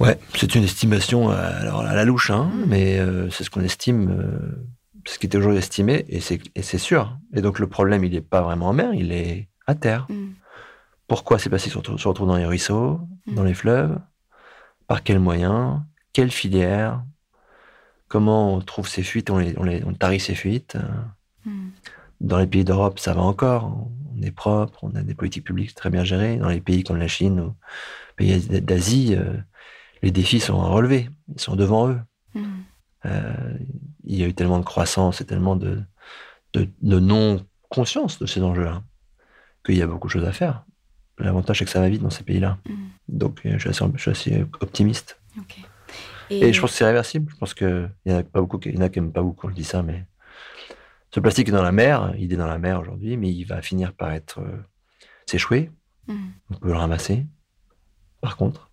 [0.00, 2.64] Ouais, c'est une estimation euh, alors, à la louche, hein, Mm.
[2.66, 4.56] mais euh, c'est ce qu'on estime, euh,
[5.06, 7.18] ce qui était aujourd'hui estimé, et c'est c'est sûr.
[7.34, 10.06] Et donc le problème, il n'est pas vraiment en mer, il est à terre.
[10.08, 10.32] Mm.
[11.06, 13.34] Pourquoi ces plastiques se retrouvent, se retrouvent dans les ruisseaux, Mm.
[13.34, 13.98] dans les fleuves?
[14.86, 15.80] Par quels moyens?
[16.12, 17.02] Quelle filière?
[18.08, 19.30] Comment on trouve ces fuites?
[19.30, 20.76] On, les, on, les, on tarie ces fuites?
[21.44, 21.68] Mm.
[22.20, 23.88] Dans les pays d'Europe, ça va encore.
[24.16, 26.36] On est propre, on a des politiques publiques très bien gérées.
[26.36, 27.54] Dans les pays comme la Chine ou
[28.18, 29.36] les pays d'Asie, euh,
[30.02, 31.10] les défis sont à relever.
[31.34, 32.00] Ils sont devant eux.
[33.06, 33.58] Euh,
[34.06, 35.82] il y a eu tellement de croissance et tellement de,
[36.52, 38.82] de, de non-conscience de ces enjeux-là
[39.64, 40.64] qu'il y a beaucoup de choses à faire.
[41.18, 42.58] L'avantage, c'est que ça va vite dans ces pays-là.
[42.68, 42.74] Mm.
[43.08, 45.20] Donc, euh, je suis assez, je suis assez optimiste.
[46.30, 47.30] Et, je pense que c'est réversible.
[47.32, 49.12] Je pense qu'il y en a pas beaucoup, qui- il y en a qui n'aiment
[49.12, 50.04] pas beaucoup quand je dis ça, mais
[51.14, 52.14] ce plastique est dans la mer.
[52.18, 54.58] Il est dans la mer aujourd'hui, mais il va finir par être euh,
[55.26, 55.70] s'échouer.
[56.08, 56.14] Mm.
[56.50, 57.26] On peut le ramasser,
[58.20, 58.70] par contre.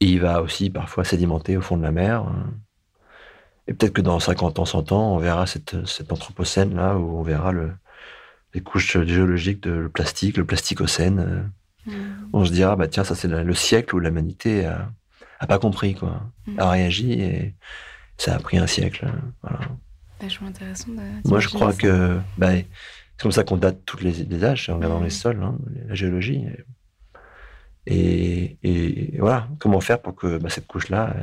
[0.00, 2.22] Et il va aussi parfois sédimenter au fond de la mer.
[2.22, 2.54] hein.
[3.68, 7.18] Et peut-être que dans 50 ans, 100 ans, on verra cette, cet anthropocène là où
[7.18, 7.72] on verra le,
[8.54, 11.50] les couches géologiques de le plastique, le plasticocène.
[11.86, 11.90] euh.
[11.90, 12.28] Mm.
[12.32, 14.90] On se dira, bah tiens, ça c'est le siècle où l'humanité a,
[15.40, 16.60] a pas compris, quoi, Mm.
[16.60, 17.54] a réagi et
[18.18, 19.06] ça a pris un siècle.
[19.06, 19.20] hein.
[19.42, 19.58] Voilà.
[20.20, 20.88] Vachement intéressant.
[20.92, 21.78] De Moi, je crois ça.
[21.78, 22.66] que bah, c'est
[23.22, 25.04] comme ça qu'on date tous les, les âges, en regardant Mhm.
[25.04, 25.56] les sols, hein,
[25.88, 26.44] la géologie.
[27.86, 31.14] Et, et voilà, comment faire pour que bah, cette couche-là.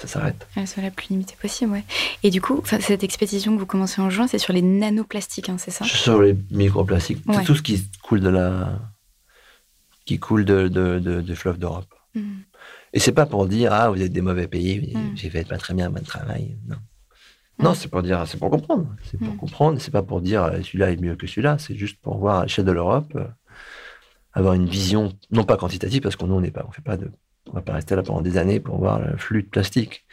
[0.00, 0.46] Ça s'arrête.
[0.56, 1.84] Elle soit la plus limitée possible, ouais.
[2.22, 5.56] Et du coup, cette expédition que vous commencez en juin, c'est sur les nanoplastiques, hein,
[5.58, 5.84] c'est ça?
[5.84, 7.36] Sur les microplastiques, Ouais.
[7.36, 8.78] c'est tout ce qui coule de la,
[10.06, 11.92] qui coule de, de, de- fleuves d'Europe.
[12.14, 12.42] Mhm.
[12.92, 15.16] Et c'est pas pour dire ah vous êtes des mauvais pays, Mm.
[15.16, 16.56] j'ai fait pas très bien mon travail.
[16.66, 16.76] Non,
[17.58, 17.62] Mm.
[17.64, 18.86] non c'est pour dire, c'est pour comprendre.
[19.04, 19.36] C'est pour Mm.
[19.36, 19.80] comprendre.
[19.80, 21.58] C'est pas pour dire euh, celui-là est mieux que celui-là.
[21.58, 23.26] C'est juste pour voir à l'échelle de l'Europe euh,
[24.32, 26.96] avoir une vision non pas quantitative parce qu'on nous on n'est pas, on fait pas
[26.96, 27.12] de,
[27.50, 30.04] on va pas rester là pendant des années pour voir le flux de plastique.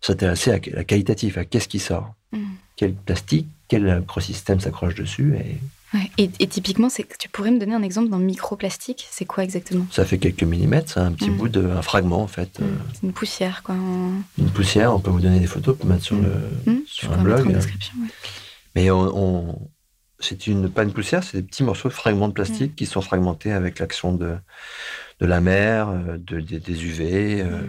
[0.00, 2.40] S'intéresser à la qualitatif, à qu'est-ce qui sort, Mhm.
[2.76, 5.56] quel plastique, quel écosystème s'accroche dessus et
[5.94, 6.10] Ouais.
[6.18, 9.86] Et, et typiquement, tu pourrais me donner un exemple d'un microplastique C'est quoi exactement?
[9.92, 11.36] Ça fait quelques millimètres, c'est un petit Mm.
[11.36, 12.78] bout de, un fragment en fait, euh, Mhm.
[12.92, 13.76] C'est une poussière, quoi.
[13.76, 14.92] en- une poussière.
[14.94, 16.24] On peut vous donner des photos, on peut mettre sur Mm.
[16.66, 17.54] le sur un mettre en blog.
[17.54, 18.08] description, ouais.
[18.74, 19.68] Mais on, on-
[20.28, 23.00] c'est une pas une poussière, c'est des petits morceaux de fragments de plastique qui sont
[23.00, 24.36] fragmentés avec l'action de,
[25.20, 27.60] de la mer, euh, de, des- UV euh,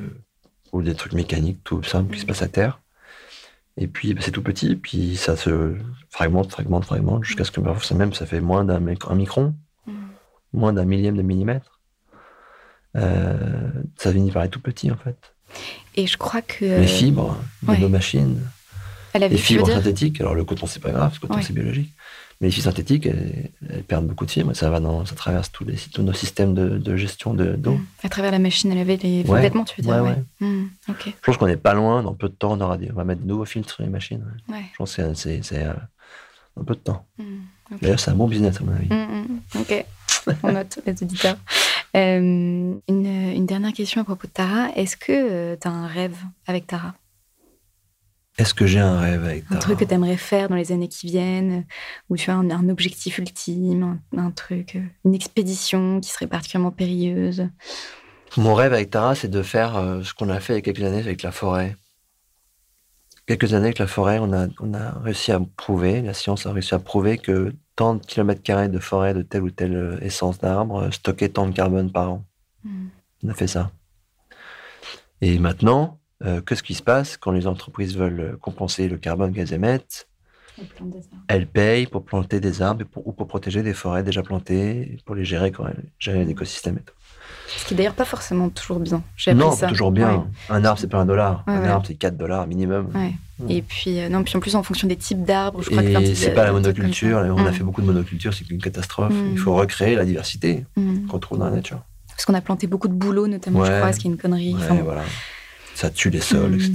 [0.72, 2.28] ou des trucs mécaniques tout simples qui se Mm.
[2.28, 2.80] passent à terre.
[3.78, 5.76] Et puis bah, c'est tout petit, puis ça se
[6.10, 9.53] fragmente, fragmente, fragmente jusqu'à ce que ça même ça fait moins d'un mic- un micron,
[10.53, 11.80] moins d'un millième de millimètre.
[12.95, 15.18] Euh, ça finit par être tout petit en fait.
[15.95, 16.66] Et je crois que.
[16.66, 17.78] Les fibres de ouais.
[17.78, 18.41] nos machines.
[19.14, 21.43] Elle avait Les fibres synthétiques, alors le coton c'est pas grave, le coton Ouais.
[21.43, 21.93] c'est biologique.
[22.40, 25.52] Mais les fibres synthétiques, elles, elles perdent beaucoup de fibres, ça va dans, ça traverse
[25.52, 27.74] tous, les, tous nos systèmes de, de gestion de- d'eau.
[27.74, 27.86] Mhm.
[28.04, 29.42] À travers la machine à laver les Ouais.
[29.42, 30.16] vêtements, tu veux dire Ouais.
[30.88, 31.06] Ok.
[31.08, 33.04] Je pense qu'on n'est pas loin, dans peu de temps, on, aura des- on va
[33.06, 34.24] mettre de nouveaux filtres sur les machines.
[34.50, 35.74] Je pense que c'est- euh,
[36.56, 37.06] dans peu de temps.
[37.72, 37.80] Ok.
[37.82, 38.88] D'ailleurs, c'est un bon business à mon avis.
[39.60, 39.86] Ok.
[40.44, 41.38] On note les auditeurs.
[41.96, 44.70] Euh, une, une dernière question à propos de Tara.
[44.76, 46.16] Est-ce que tu as un rêve
[46.46, 46.94] avec Tara?
[48.38, 50.72] Est-ce que j'ai un rêve avec Un Tara truc que tu aimerais faire dans les
[50.72, 51.66] années qui viennent
[52.10, 56.28] Ou tu as un, un objectif ultime un, un truc, euh, une expédition qui serait
[56.28, 57.48] particulièrement périlleuse?
[58.38, 60.62] Mon rêve avec Tara, c'est de faire euh, ce qu'on a fait il y a
[60.62, 61.76] quelques années avec la forêt.
[63.26, 66.54] Quelques années avec la forêt, on a, on a réussi à prouver, la science a
[66.54, 70.00] réussi à prouver que tant de kilomètres carrés de forêt de telle ou telle euh,
[70.02, 72.26] essence d'arbre stockait tant de carbone par an.
[72.64, 72.90] Mhm.
[73.24, 73.72] On a fait ça.
[75.22, 79.34] Et maintenant, euh, qu'est-ce qui se passe quand les entreprises veulent euh, compenser le carbone
[79.34, 80.07] qu'elles émettent
[81.28, 85.15] Elles payent pour planter des arbres pour- ou pour protéger des forêts déjà plantées, pour
[85.15, 86.93] les gérer, quand elles- gérer les écosystèmes et tout.
[87.47, 89.01] Ce qui est d'ailleurs pas forcément toujours bien.
[89.15, 89.68] J'ai Non, ça.
[89.68, 90.15] toujours bien.
[90.18, 90.24] Ouais.
[90.49, 91.43] Un arbre, c'est pas un dollar.
[91.47, 91.68] Ouais, un ouais.
[91.68, 92.89] arbre, c'est 4 dollars minimum.
[92.93, 93.13] Ouais.
[93.39, 93.49] Mm.
[93.51, 95.88] Et puis, euh, non, puis en plus, en fonction des types d'arbres, je crois que
[95.88, 97.18] Et c'est pas la monoculture.
[97.20, 97.53] On a Mm.
[97.53, 99.13] fait beaucoup de monoculture, c'est une catastrophe.
[99.13, 99.30] Mm.
[99.34, 101.07] Il faut recréer la diversité Mhm.
[101.07, 101.82] qu'on trouve dans la nature.
[102.09, 104.53] Parce qu'on a planté beaucoup de bouleaux, notamment, je crois, ce qui est une connerie.
[104.55, 104.84] Ouais, Enfin, bon.
[104.84, 105.03] voilà.
[105.78, 106.56] Ça tue les sols, Mm.
[106.56, 106.72] etc.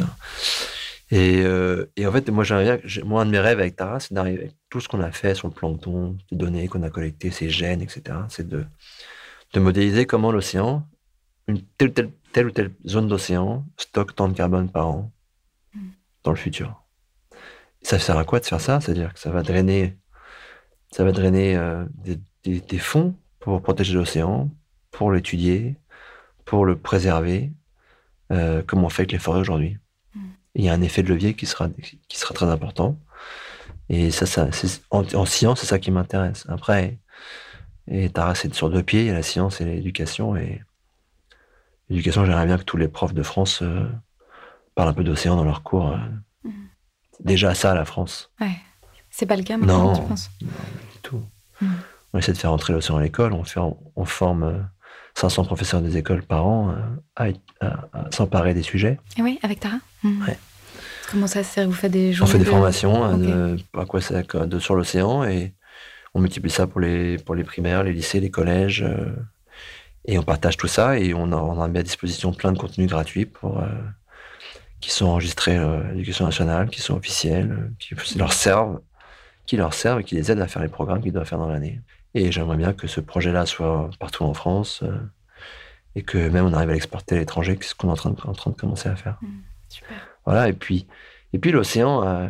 [1.11, 4.15] Et, euh, et en fait, moi, j'aimerais moi, un de mes rêves avec Tara, c'est
[4.15, 7.31] d'arriver avec tout ce qu'on a fait sur le plancton, les données qu'on a collectées,
[7.33, 8.03] ces gènes, etc.
[8.29, 8.65] C'est de,
[9.55, 10.87] de modéliser comment l'océan,
[11.49, 15.13] une telle, ou telle, telle ou telle zone d'océan, stocke tant de carbone par an
[15.75, 15.81] Mm.
[16.25, 16.83] dans le futur.
[17.83, 18.81] Ça sert à quoi de faire ça?
[18.81, 19.97] C'est-à-dire que ça va drainer,
[20.93, 24.49] ça va drainer euh, des, des- des fonds pour protéger l'océan,
[24.93, 25.77] pour l'étudier,
[26.45, 27.51] pour le préserver,
[28.33, 29.79] euh, comme on fait avec les forêts aujourd'hui.
[30.15, 30.21] Mm.
[30.57, 31.69] Il y a un effet de levier qui sera,
[32.09, 32.99] qui sera très important.
[33.89, 34.49] Et ça, ça
[34.91, 36.47] en, en science, c'est ça qui m'intéresse.
[36.49, 36.99] Après,
[37.89, 40.37] et Tara, c'est sur deux pieds, il y a la science et l'éducation.
[40.37, 40.63] Et
[41.89, 43.85] l'éducation, j'aimerais bien que tous les profs de France euh,
[44.75, 45.91] parlent un peu d'océan dans leurs cours.
[45.93, 45.99] euh.
[46.45, 46.51] Mm.
[47.21, 48.31] Déjà ça, la France.
[48.41, 48.57] Ouais.
[49.11, 50.01] C'est pas le cas maintenant, Non.
[50.01, 50.47] tu penses du
[51.03, 51.23] tout.
[51.61, 51.67] Mm.
[52.15, 53.33] On essaie de faire entrer l'océan à l'école.
[53.33, 54.59] On, fait, on forme euh,
[55.15, 58.99] 500 professeurs des écoles par an euh, à, à- à s'emparer des sujets.
[59.19, 59.77] Et oui, avec Tara.
[60.05, 60.39] Ouais.
[61.11, 63.85] Comment ça se fait Vous faites des On fait des de- formations euh, de, à
[63.85, 65.53] quoi ça, de- sur l'océan et
[66.15, 68.83] on multiplie ça pour les, pour les primaires, les lycées, les collèges.
[68.83, 69.11] euh,
[70.05, 72.59] et on partage tout ça et on a, on a mis à disposition plein de
[72.59, 73.67] contenus gratuits pour, euh,
[74.81, 78.81] qui sont enregistrés euh, à l'éducation nationale, qui sont officiels, qui leur servent,
[79.47, 81.49] qui leur servent et qui les aident à faire les programmes qu'ils doivent faire dans
[81.49, 81.81] l'année.
[82.15, 84.99] Et j'aimerais bien que ce projet-là soit partout en France euh,
[85.95, 88.11] et que même on arrive à l'exporter à l'étranger, c'est ce qu'on est en train,
[88.11, 89.19] de, en train de commencer à faire.
[89.69, 89.97] Super.
[90.25, 90.87] Voilà, et puis,
[91.33, 92.29] et puis l'océan, euh,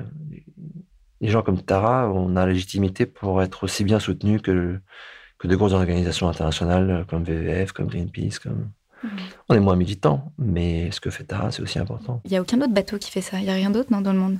[1.21, 4.79] les gens comme Tara, on a la légitimité pour être aussi bien soutenus que,
[5.39, 8.39] que de grosses organisations internationales euh, comme VVF, comme Greenpeace.
[8.41, 8.71] Comme...
[9.03, 9.11] Mhm.
[9.49, 12.21] On est moins militants, mais ce que fait Tara, c'est aussi important.
[12.25, 13.39] Il n'y a aucun autre bateau qui fait ça.
[13.39, 14.39] Il n'y a rien d'autre dans le monde?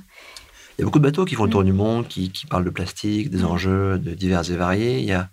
[0.77, 2.65] Il y a beaucoup de bateaux qui font le tour du monde, qui, qui parlent
[2.65, 4.99] de plastique, des enjeux de divers et variés.
[4.99, 5.29] Il y a,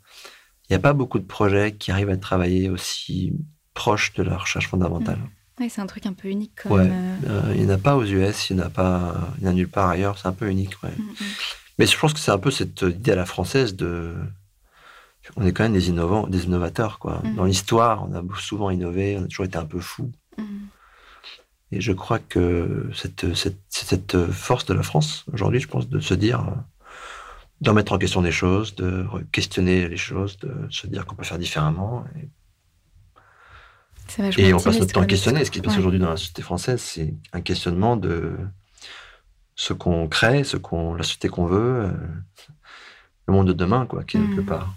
[0.70, 3.32] il y a pas beaucoup de projets qui arrivent à travailler aussi
[3.74, 5.18] proche de la recherche fondamentale.
[5.58, 6.84] Ouais, c'est un truc un peu unique quand Ouais.
[6.88, 7.18] même.
[7.26, 9.46] Euh, il n'y en a pas aux US, il n'y en a pas, il y
[9.48, 10.16] en a nulle part ailleurs.
[10.16, 10.82] C'est un peu unique.
[10.82, 10.90] Ouais.
[10.96, 11.14] Mm, mm.
[11.78, 14.14] Mais je pense que c'est un peu cette idée à la française de.
[15.36, 17.22] On est quand même des innovants, des innovateurs, quoi.
[17.36, 20.10] Dans l'histoire, on a souvent innové, on a toujours été un peu fous.
[20.38, 20.42] Mm.
[21.72, 26.00] Et je crois que cette, cette, cette force de la France, aujourd'hui, je pense, de
[26.00, 26.44] se dire,
[27.60, 31.14] euh, d'en mettre en question des choses, de questionner les choses, de se dire qu'on
[31.14, 32.04] peut faire différemment.
[34.38, 35.44] Et, on passe notre temps à questionner.
[35.44, 35.78] Ce qui se passe Ouais.
[35.78, 38.36] aujourd'hui dans la société française, c'est un questionnement de
[39.54, 41.92] ce qu'on crée, ce qu'on, la société qu'on veut, euh,
[43.28, 44.46] le monde de demain, quoi, quelque Mhm.
[44.46, 44.74] part.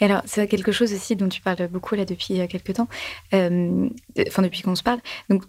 [0.00, 2.88] Et alors, c'est quelque chose aussi dont tu parles beaucoup là depuis euh, quelques temps,
[3.34, 3.88] euh,
[4.28, 5.00] enfin depuis qu'on se parle.
[5.30, 5.42] Donc,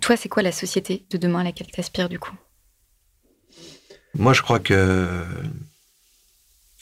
[0.00, 2.34] toi, c'est quoi la société de demain à laquelle tu aspires du coup?
[4.14, 5.24] Moi, je crois que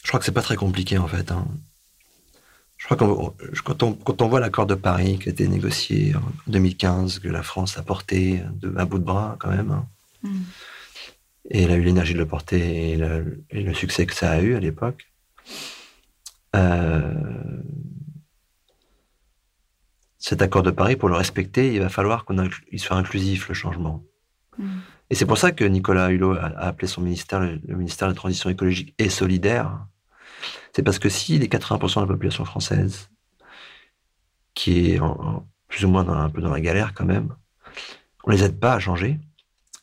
[0.03, 1.31] je crois que c'est pas très compliqué en fait.
[1.31, 1.47] hein.
[2.77, 3.33] Je crois qu'on
[3.63, 7.27] quand on, quand on voit l'accord de Paris qui a été négocié en 2015, que
[7.27, 9.87] la France a porté de à bout de bras quand même, hein,
[10.23, 10.41] Mm.
[11.49, 14.29] et elle a eu l'énergie de le porter et le, et le succès que ça
[14.31, 15.07] a eu à l'époque.
[16.55, 17.11] Euh,
[20.19, 24.03] cet accord de Paris, pour le respecter, il va falloir qu'il soit inclusif le changement.
[24.59, 24.69] Mm.
[25.11, 28.13] Et c'est pour ça que Nicolas Hulot a, appelé son ministère le, le ministère de
[28.13, 29.85] la Transition écologique et solidaire.
[30.73, 33.09] C'est parce que si les 80% de la population française,
[34.53, 37.35] qui est en- en- plus ou moins dans, un peu dans la galère quand même,
[38.23, 39.19] on les aide pas à changer,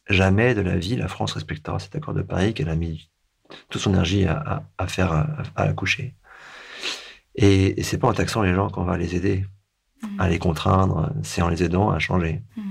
[0.09, 3.11] jamais de la vie la France respectera cet accord de Paris qu'elle a mis
[3.69, 5.27] toute son énergie à, à- à faire à,
[5.57, 6.15] à accoucher.
[7.35, 9.47] Et, et c'est pas en taxant les gens qu'on va les aider,
[10.19, 12.43] à les contraindre, c'est en les aidant à changer.
[12.57, 12.63] Mm.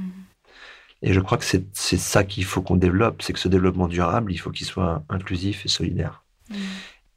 [1.01, 4.31] Et je crois que c'est ça qu'il faut qu'on développe, c'est que ce développement durable,
[4.31, 6.23] il faut qu'il soit inclusif et solidaire.
[6.49, 6.55] Mm.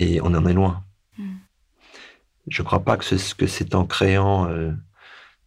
[0.00, 0.84] Et on en est loin.
[1.16, 1.36] Mm.
[2.48, 4.72] Je ne crois pas que c'est que c'est en créant euh,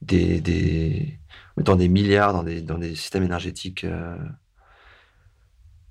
[0.02, 1.20] des, des
[1.58, 4.18] mettant des milliards dans des, dans des systèmes énergétiques euh,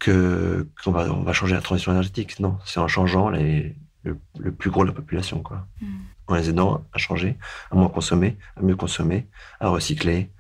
[0.01, 2.40] que qu'on va on va changer la transition énergétique.
[2.40, 5.68] Non, c'est en changeant les, le, le plus gros de la population, quoi.
[5.80, 5.86] Mm.
[6.26, 7.36] En les aidant à changer,
[7.70, 9.28] à moins consommer, à mieux consommer,
[9.61, 10.32] à recycler.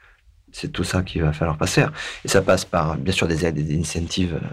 [0.52, 1.84] C'est tout ça qu'il va falloir passer.
[2.24, 4.48] Et ça passe par, bien sûr, des aides et des incentives euh,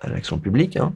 [0.00, 0.94] à l'action publique, hein,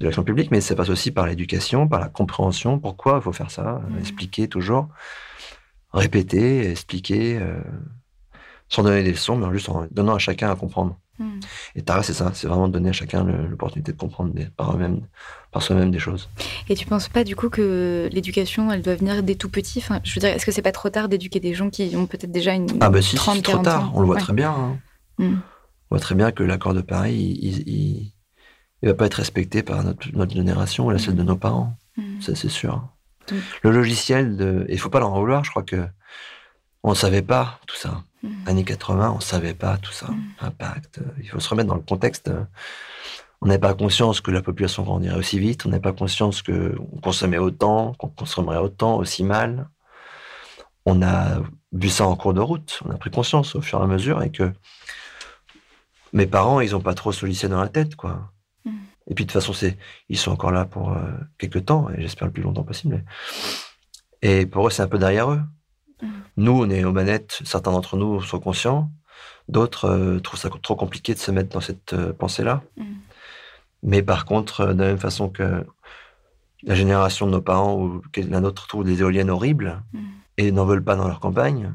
[0.00, 2.78] de l'action publique, mais ça passe aussi par l'éducation, par la compréhension.
[2.78, 3.98] Pourquoi il faut faire ça euh, Mhm.
[3.98, 4.88] Expliquer toujours,
[5.92, 7.60] répéter, expliquer, euh,
[8.68, 10.98] sans donner des leçons, mais en juste en donnant à chacun à comprendre.
[11.18, 11.40] Mm.
[11.76, 15.00] Et Tara, c'est ça, c'est vraiment donner à chacun l'opportunité de comprendre des- par eux-mêmes,
[15.52, 16.28] par soi-même des choses.
[16.68, 19.78] Et tu penses pas du coup que l'éducation, elle doit venir des tout petits?
[19.78, 22.06] Enfin, Je veux dire, est-ce que c'est pas trop tard d'éduquer des gens qui ont
[22.06, 23.92] peut-être déjà une Ah bah si, 30, c'est trop 40 tard, ans?
[23.94, 24.20] On le voit Ouais.
[24.22, 24.50] très bien.
[24.50, 24.76] hein.
[25.18, 25.34] Mm.
[25.34, 28.12] On voit très bien que l'accord de Paris, il, il,
[28.88, 31.76] va pas être respecté par notre, notre génération et la celle de nos parents.
[31.96, 32.20] Mm.
[32.20, 32.88] Ça, c'est sûr.
[33.62, 34.66] Le logiciel, de...
[34.68, 35.86] il faut pas leur en vouloir, je crois que
[36.84, 38.02] on ne savait pas tout ça.
[38.22, 38.28] Mm.
[38.46, 40.06] Années 80, on savait pas tout ça.
[40.06, 40.24] Mm.
[40.40, 40.98] Impact.
[40.98, 42.28] euh, Il faut se remettre dans le contexte.
[42.28, 42.44] euh,
[43.40, 45.66] On n'avait pas conscience que la population grandirait aussi vite.
[45.66, 49.68] On n'avait pas conscience qu'on consommait autant, qu'on consommerait autant, aussi mal.
[50.86, 51.40] On a
[51.72, 52.80] vu ça en cours de route.
[52.84, 54.52] On a pris conscience au fur et à mesure et que
[56.12, 58.30] mes parents, ils ont pas trop sollicité dans la tête, quoi.
[58.64, 58.70] Mm.
[59.08, 59.76] Et puis de toute façon, c'est,
[60.10, 61.00] ils sont encore là pour euh,
[61.38, 63.04] quelques temps et j'espère le plus longtemps possible.
[64.22, 65.40] Et pour eux, c'est un peu derrière eux.
[66.02, 66.08] Mm.
[66.36, 67.40] Nous, on est aux manettes.
[67.44, 68.90] Certains d'entre nous sont conscients.
[69.48, 72.62] D'autres euh, trouvent ça trop compliqué de se mettre dans cette euh, pensée-là.
[72.76, 72.84] Mm.
[73.82, 75.66] Mais par contre, euh, de la même façon que
[76.62, 79.98] la génération de nos parents ou que la nôtre trouve des éoliennes horribles Mm.
[80.38, 81.72] et n'en veulent pas dans leur campagne,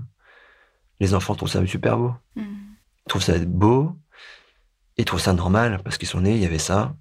[0.99, 2.13] les enfants trouvent ça super beau.
[2.36, 2.41] Mm.
[2.41, 3.95] Ils trouvent ça beau
[4.97, 6.95] et ils trouvent ça normal parce qu'ils sont nés, il y avait ça.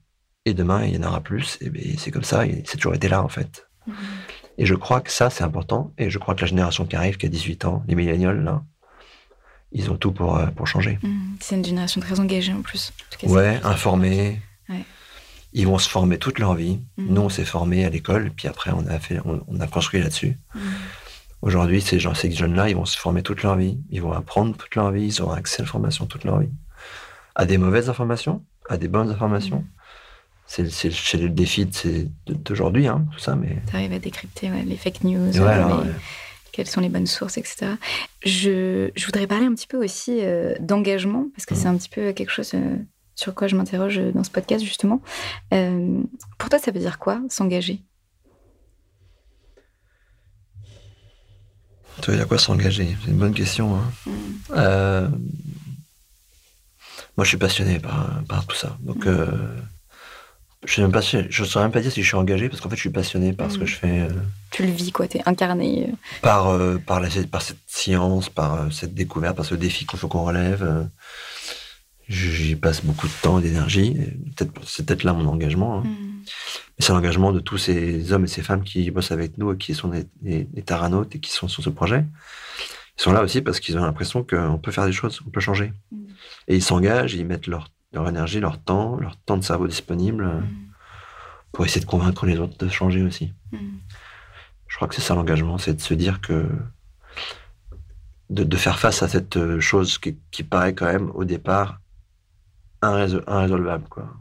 [0.45, 1.59] Et demain, il y en aura plus.
[1.61, 2.45] Et ben, c'est comme ça.
[2.65, 3.69] C'est toujours été là, en fait.
[4.59, 5.93] Et je crois que ça, c'est important.
[5.99, 8.63] Et je crois que la génération qui arrive, qui a 18 ans, les millénials, là,
[9.73, 10.99] ils ont tout pour, euh, pour changer.
[11.03, 11.37] Mm.
[11.41, 12.91] C'est une génération très engagée en plus.
[12.91, 14.41] En tout cas, c'est- Ouais, informés.
[14.69, 14.85] Ouais.
[15.53, 16.81] Ils vont se former toute leur vie.
[16.97, 17.07] Mhm.
[17.15, 20.01] Nous, on s'est formés à l'école, puis après, on a, fait, on, on a construit
[20.01, 20.37] là-dessus.
[20.55, 20.59] Mm.
[21.41, 23.79] Aujourd'hui, ces, gens, ces jeunes-là, ils vont se former toute leur vie.
[23.91, 25.07] Ils vont apprendre toute leur vie.
[25.07, 26.51] Ils auront accès à l'information toute leur vie.
[27.37, 29.65] À des mauvaises informations, à des bonnes informations.
[30.51, 31.69] C'est le défi
[32.27, 33.37] d'aujourd'hui, hein, tout ça.
[33.37, 35.97] Mais T'arrives à décrypter ouais, les fake news, Ouais, euh, alors, les- ouais.
[36.53, 37.73] quelles sont les bonnes sources, etc.
[38.25, 41.61] Je, je voudrais parler un petit peu aussi euh, d'engagement, parce que Mhm.
[41.61, 42.77] c'est un petit peu quelque chose euh,
[43.15, 45.03] sur quoi je m'interroge dans ce podcast, justement.
[45.53, 46.03] Euh,
[46.39, 47.83] pour toi, ça veut dire quoi, s'engager?
[52.05, 52.97] Ça veut dire quoi s'engager?
[53.05, 53.77] C'est une bonne question.
[53.77, 53.91] hein.
[54.57, 55.09] Euh,
[57.17, 58.77] moi, je suis passionné par, par tout ça.
[58.81, 59.27] Donc, euh,
[60.65, 62.61] Je sais même pas si, je saurais même pas dire si je suis engagé parce
[62.61, 63.67] qu'en fait je suis passionné par ce que Mm.
[63.69, 64.09] je fais, euh,
[64.51, 65.89] Tu le vis, quoi, t'es incarné.
[65.89, 65.93] euh.
[66.21, 69.99] par euh, par, la, par cette science, par euh, cette découverte, par ce défi qu'il
[69.99, 70.89] faut qu'on relève.
[72.09, 73.95] J'y passe beaucoup de temps et d'énergie.
[74.65, 75.79] c'est peut-être là mon engagement.
[75.79, 75.83] hein.
[75.85, 76.23] Mm.
[76.79, 79.59] Mais c'est l'engagement de tous ces hommes et ces femmes qui bossent avec nous et
[79.59, 82.05] qui sont des, des, des taranautes et qui sont sur ce projet.
[82.99, 85.41] Ils sont là aussi parce qu'ils ont l'impression qu'on peut faire des choses, on peut
[85.41, 85.73] changer.
[85.93, 85.97] Mm.
[86.49, 90.25] Et ils s'engagent, ils mettent leur, leur énergie, leur temps, leur temps de cerveau disponible
[90.25, 90.73] euh, Mm.
[91.53, 93.33] pour essayer de convaincre les autres de changer aussi.
[93.53, 93.57] Mm.
[94.67, 96.47] Je crois que c'est ça l'engagement, c'est de se dire que.
[98.31, 101.81] de, de faire face à cette euh, chose qui, qui paraît quand même au départ
[102.83, 104.13] irrésol- irrésolvable, quoi.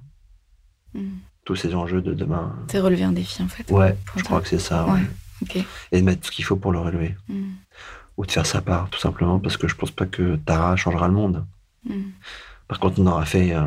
[0.93, 1.18] Mm.
[1.43, 2.55] Tous ces enjeux de demain.
[2.70, 3.70] C'est relever un défi, en fait.
[3.72, 4.86] Ouais, je crois que c'est ça.
[4.86, 4.93] Ouais.
[4.93, 5.07] ouais.
[5.43, 5.57] Ok.
[5.91, 7.15] Et de mettre ce qu'il faut pour le relever.
[8.18, 11.07] Ou de faire sa part, tout simplement, parce que je pense pas que Tara changera
[11.07, 11.45] le monde.
[12.68, 13.63] Par contre, on aura fait euh,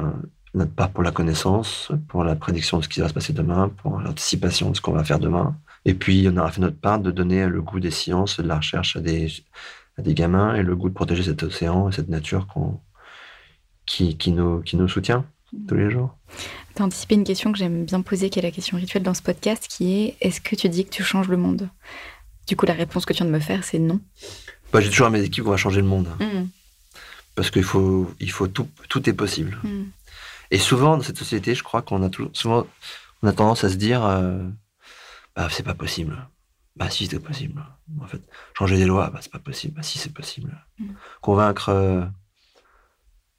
[0.55, 3.70] notre part pour la connaissance, pour la prédiction de ce qui va se passer demain,
[3.82, 5.57] pour l'anticipation de ce qu'on va faire demain.
[5.84, 8.48] Et puis, on aura fait notre part de donner le goût des sciences et de
[8.48, 9.28] la recherche à des,
[9.96, 12.46] à des gamins et le goût de protéger cet océan et cette nature
[13.86, 15.24] qui, qui, nous, qui nous soutient
[15.66, 16.16] tous les jours.
[16.74, 19.22] T'as anticipé une question que j'aime bien poser, qui est la question rituelle dans ce
[19.22, 21.68] podcast, qui est est-ce que tu dis que tu changes le monde?
[22.46, 24.01] Du coup, la réponse que tu viens de me faire, c'est non.
[24.72, 26.09] Bah, j'ai toujours à mes équipes qu'on va changer le monde.
[26.20, 26.48] Mm.
[27.35, 29.59] Parce qu'il faut, il faut tout, tout est possible.
[29.62, 29.85] Mm.
[30.51, 32.66] Et souvent, dans cette société, je crois qu'on a tout, souvent,
[33.22, 34.43] on a tendance à se dire, euh,
[35.37, 36.26] bah, c'est pas possible.
[36.76, 37.64] Bah, si, c'est possible.
[38.01, 38.22] En fait,
[38.57, 39.74] changer des lois, bah, c'est pas possible.
[39.74, 40.57] Bah, si, c'est possible.
[40.78, 40.87] Mm.
[41.20, 42.05] Convaincre, euh,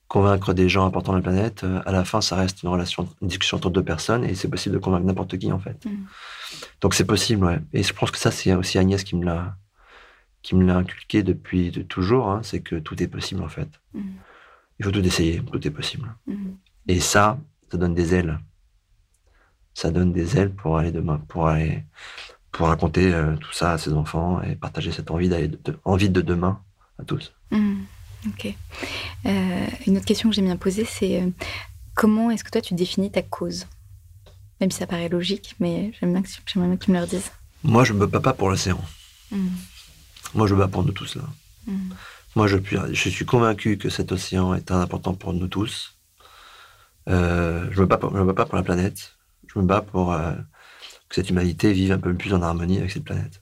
[0.07, 3.09] convaincre des gens importants de la planète, euh, à la fin, ça reste une relation,
[3.21, 5.83] une discussion entre deux personnes et c'est possible de convaincre n'importe qui, en fait.
[5.85, 6.05] Mm.
[6.79, 7.59] Donc, c'est possible, ouais.
[7.73, 9.57] Et je pense que ça, c'est aussi Agnès qui me l'a,
[10.41, 13.69] qui me l'a inculqué depuis de toujours, hein, c'est que tout est possible, en fait.
[13.93, 14.01] Mm.
[14.79, 16.13] Il faut tout essayer, tout est possible.
[16.27, 16.49] Mm.
[16.87, 17.39] Et ça,
[17.71, 18.39] ça donne des ailes.
[19.73, 21.83] Ça donne des ailes pour aller demain, pour aller,
[22.51, 25.79] pour raconter euh, tout ça à ses enfants et partager cette envie d'aller, de, de-
[25.85, 26.59] envie de demain
[26.99, 27.33] à tous.
[27.51, 27.81] Mm.
[28.27, 28.53] Ok.
[29.25, 31.29] Euh, une autre question que j'aime bien poser, c'est euh,
[31.95, 33.65] comment est-ce que toi tu définis ta cause?
[34.59, 36.97] Même si ça paraît logique, mais j'aime bien que, tu- j'aimerais bien que tu me
[36.97, 37.31] le redises.
[37.63, 38.79] Moi, je me bats pas pour l'océan.
[40.33, 41.23] Moi, je me bats pour nous tous là.
[41.67, 41.91] Mm.
[42.35, 45.97] Moi, je, suis convaincu que cet océan est important pour nous tous.
[47.09, 49.17] Euh, je me pour, je me bats pas pour la planète.
[49.53, 50.31] Je me bats pour euh,
[51.09, 53.41] que cette humanité vive un peu plus en harmonie avec cette planète.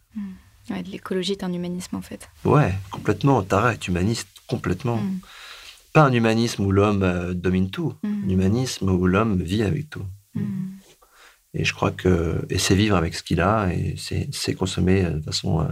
[0.70, 2.30] Ouais, de l'écologie est un humanisme en fait.
[2.46, 3.42] Ouais, complètement.
[3.42, 4.98] Tara est humaniste, complètement.
[4.98, 5.20] Mm.
[5.94, 7.96] Pas un humanisme où l'homme euh, domine tout.
[8.04, 8.24] Mm.
[8.26, 10.06] Un humanisme où l'homme vit avec tout.
[10.36, 10.70] Mm.
[11.56, 15.12] Et je crois que et c'est vivre avec ce qu'il a et c'est consommer euh,
[15.12, 15.68] de façon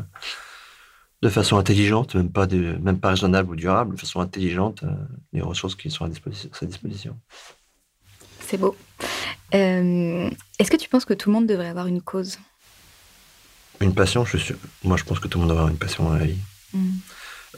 [1.21, 4.93] de façon intelligente, même pas de, même pas raisonnable ou durable, de façon intelligente euh,
[5.33, 7.19] les ressources qui sont à, disposition, à sa disposition.
[8.39, 8.75] C'est beau.
[9.55, 12.37] Euh, est-ce que tu penses que tout le monde devrait avoir une cause?
[13.81, 15.79] Une passion, je suis sûr- moi je pense que tout le monde doit avoir une
[15.79, 16.37] passion dans la vie.
[16.73, 16.97] Mm.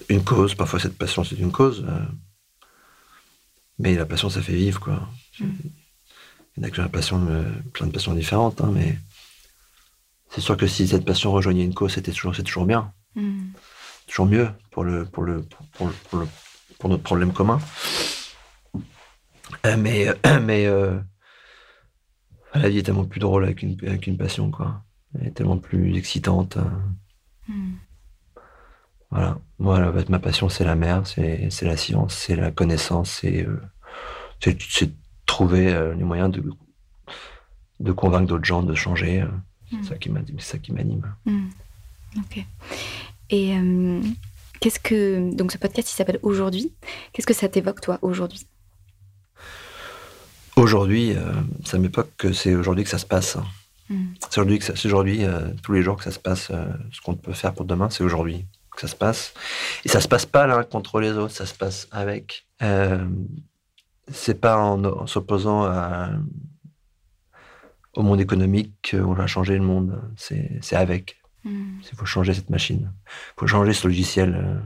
[0.10, 2.00] Une cause, parfois cette passion c'est une cause, euh,
[3.78, 5.10] mais la passion ça fait vivre quoi.
[5.40, 5.46] Mm.
[6.56, 7.26] Il y en a que la passion,
[7.72, 8.98] plein de passions différentes, hein, mais
[10.30, 12.92] c'est sûr que si cette passion rejoignait une cause, c'était toujours, c'est toujours bien.
[14.08, 15.44] Toujours mieux pour le pour le
[15.74, 16.28] pour, le- pour le-
[16.80, 17.60] pour notre problème commun.
[19.66, 21.00] Euh, mais euh, mais euh,
[22.54, 24.84] la vie est tellement plus drôle avec une avec une passion quoi.
[25.20, 26.58] Elle est tellement plus excitante.
[29.12, 29.40] Voilà.
[30.10, 33.46] Ma passion, c'est la mer, c'est la science, c'est la connaissance, c'est
[35.26, 36.44] trouver les moyens de
[37.80, 39.26] de convaincre d'autres gens de changer.
[39.84, 39.90] C'est.
[40.40, 41.16] C'est ça qui m'anime.
[42.18, 42.44] Ok.
[43.30, 44.02] Et euh,
[44.60, 46.74] qu'est-ce que donc ce podcast il s'appelle Aujourd'hui.
[47.14, 48.48] Qu'est-ce que ça t'évoque toi aujourd'hui?
[50.56, 51.32] Aujourd'hui, euh,
[51.66, 53.36] ça m'époque que c'est aujourd'hui que ça se passe.
[53.38, 53.46] hein.
[53.90, 54.06] Mm.
[54.20, 56.52] C'est aujourd'hui, que aujourd'hui euh, tous les jours que ça se passe.
[56.92, 58.46] ce qu'on peut faire pour demain, c'est aujourd'hui
[58.76, 59.34] que ça se passe.
[59.86, 62.46] Et ça se passe pas l'un contre les autres, ça se passe avec.
[64.12, 66.10] C'est pas en, en s'opposant à-
[67.94, 70.02] au monde économique qu'on va changer le monde.
[70.18, 71.19] C'est c'est avec.
[71.50, 72.92] Il faut changer cette machine.
[73.08, 74.36] Il faut changer ce logiciel.
[74.36, 74.60] euh.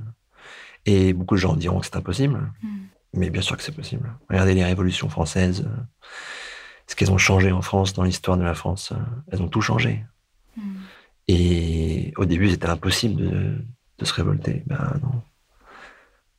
[0.85, 2.51] Et beaucoup de gens diront que c'est impossible.
[2.61, 2.67] Mm.
[3.15, 4.11] Mais bien sûr que c'est possible.
[4.29, 5.65] Regardez les révolutions françaises.
[5.65, 5.81] euh,
[6.87, 8.91] Ce qu'elles ont changé en France, dans l'histoire de la France.
[8.91, 8.97] euh,
[9.31, 10.03] Elles ont tout changé.
[10.57, 10.61] Mm.
[11.29, 13.57] Et au début, c'était impossible de,
[13.99, 14.63] de se révolter.
[14.67, 15.21] Ben non.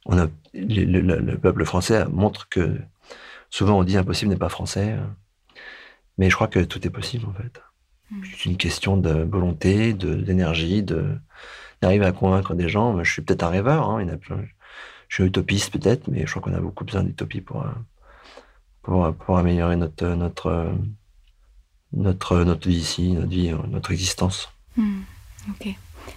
[0.07, 2.79] On a, le, le- le peuple français montre que
[3.49, 4.97] souvent on dit impossible n'est pas français.
[6.19, 7.63] Mais je crois que tout est possible en fait.
[8.11, 8.23] Mm.
[8.25, 11.19] C'est une question de volonté, d'énergie, de,
[11.81, 13.03] d'arriver à convaincre des gens.
[13.03, 14.07] Je suis peut-être un rêveur, hein,
[15.09, 19.39] je suis utopiste peut-être, mais je crois qu'on a beaucoup besoin d'utopie pour, euh, pour,
[19.39, 20.73] améliorer notre, notre, euh,
[21.93, 24.51] notre, notre vie ici, notre vie, notre existence.
[24.77, 25.03] Hmm,
[25.51, 25.75] ok,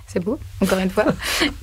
[0.08, 1.06] c'est beau, encore une fois.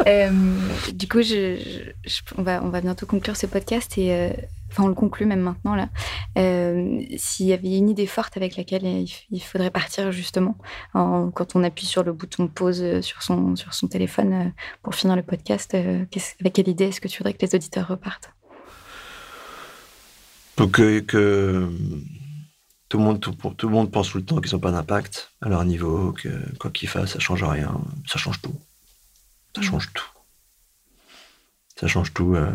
[0.07, 0.59] Euh,
[0.93, 1.57] du coup, je,
[2.05, 4.31] je- on, va, on va bientôt conclure ce podcast et euh,
[4.71, 5.89] enfin, on le conclut même maintenant là.
[6.37, 10.57] Euh, S'il y avait une idée forte avec laquelle il, faudrait partir justement,
[10.93, 14.45] en- quand on appuie sur le bouton pause sur son, sur son téléphone euh,
[14.83, 16.05] pour finir le podcast, euh,
[16.41, 18.31] avec quelle idée est-ce que tu voudrais que les auditeurs repartent?
[20.57, 21.69] Donc que, que
[22.95, 25.33] tout, le monde, tout, tout le monde pense tout le temps qu'ils n'ont pas d'impact
[25.41, 26.29] à leur niveau, que
[26.59, 27.81] quoi qu'ils fassent, ça change rien.
[28.07, 28.55] Ça change tout.
[29.57, 29.65] Ça Mm.
[29.65, 30.05] change tout.
[31.81, 32.37] Ça change tout.
[32.37, 32.53] euh,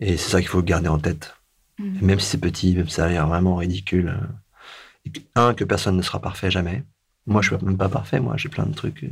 [0.00, 1.36] Et c'est ça qu'il faut garder en tête.
[1.78, 2.04] Mm.
[2.04, 4.08] Même si c'est petit, même si ça a l'air vraiment ridicule.
[4.08, 6.82] euh, un, que personne ne sera parfait jamais.
[7.26, 8.18] Moi, je suis même pas parfait.
[8.18, 9.10] Moi, j'ai plein de trucs euh,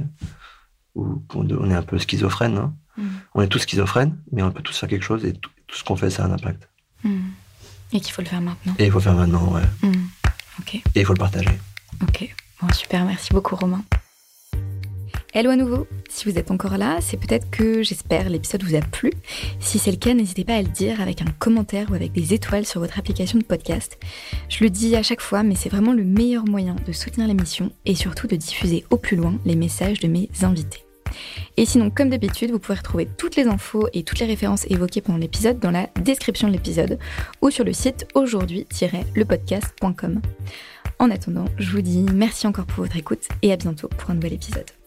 [0.96, 2.58] où on est un peu schizophrène.
[2.58, 2.74] hein.
[2.96, 3.08] Mm.
[3.34, 5.84] On est tous schizophrènes, mais on peut tous faire quelque chose et tout, tout ce
[5.84, 6.68] qu'on fait, ça a un impact.
[7.95, 8.74] Et qu'il faut le faire maintenant.
[8.78, 9.62] Et il faut faire maintenant, ouais.
[9.82, 9.92] Hmm.
[10.61, 10.74] Ok.
[10.74, 11.49] Et il faut le partager.
[12.03, 13.84] Ok, bon, super, merci beaucoup Romain.
[15.32, 18.80] Hello à nouveau, si vous êtes encore là, c'est peut-être que j'espère l'épisode vous a
[18.80, 19.12] plu.
[19.59, 22.34] Si c'est le cas, n'hésitez pas à le dire avec un commentaire ou avec des
[22.34, 23.99] étoiles sur votre application de podcast.
[24.49, 27.72] Je le dis à chaque fois, mais c'est vraiment le meilleur moyen de soutenir l'émission
[27.84, 30.84] et surtout de diffuser au plus loin les messages de mes invités.
[31.56, 35.00] Et sinon, comme d'habitude, vous pouvez retrouver toutes les infos et toutes les références évoquées
[35.00, 36.98] pendant l'épisode dans la description de l'épisode
[37.42, 40.20] ou sur le site aujourd'hui-lepodcast.com.
[40.98, 44.14] En attendant, je vous dis merci encore pour votre écoute et à bientôt pour un
[44.14, 44.84] nouvel épisode.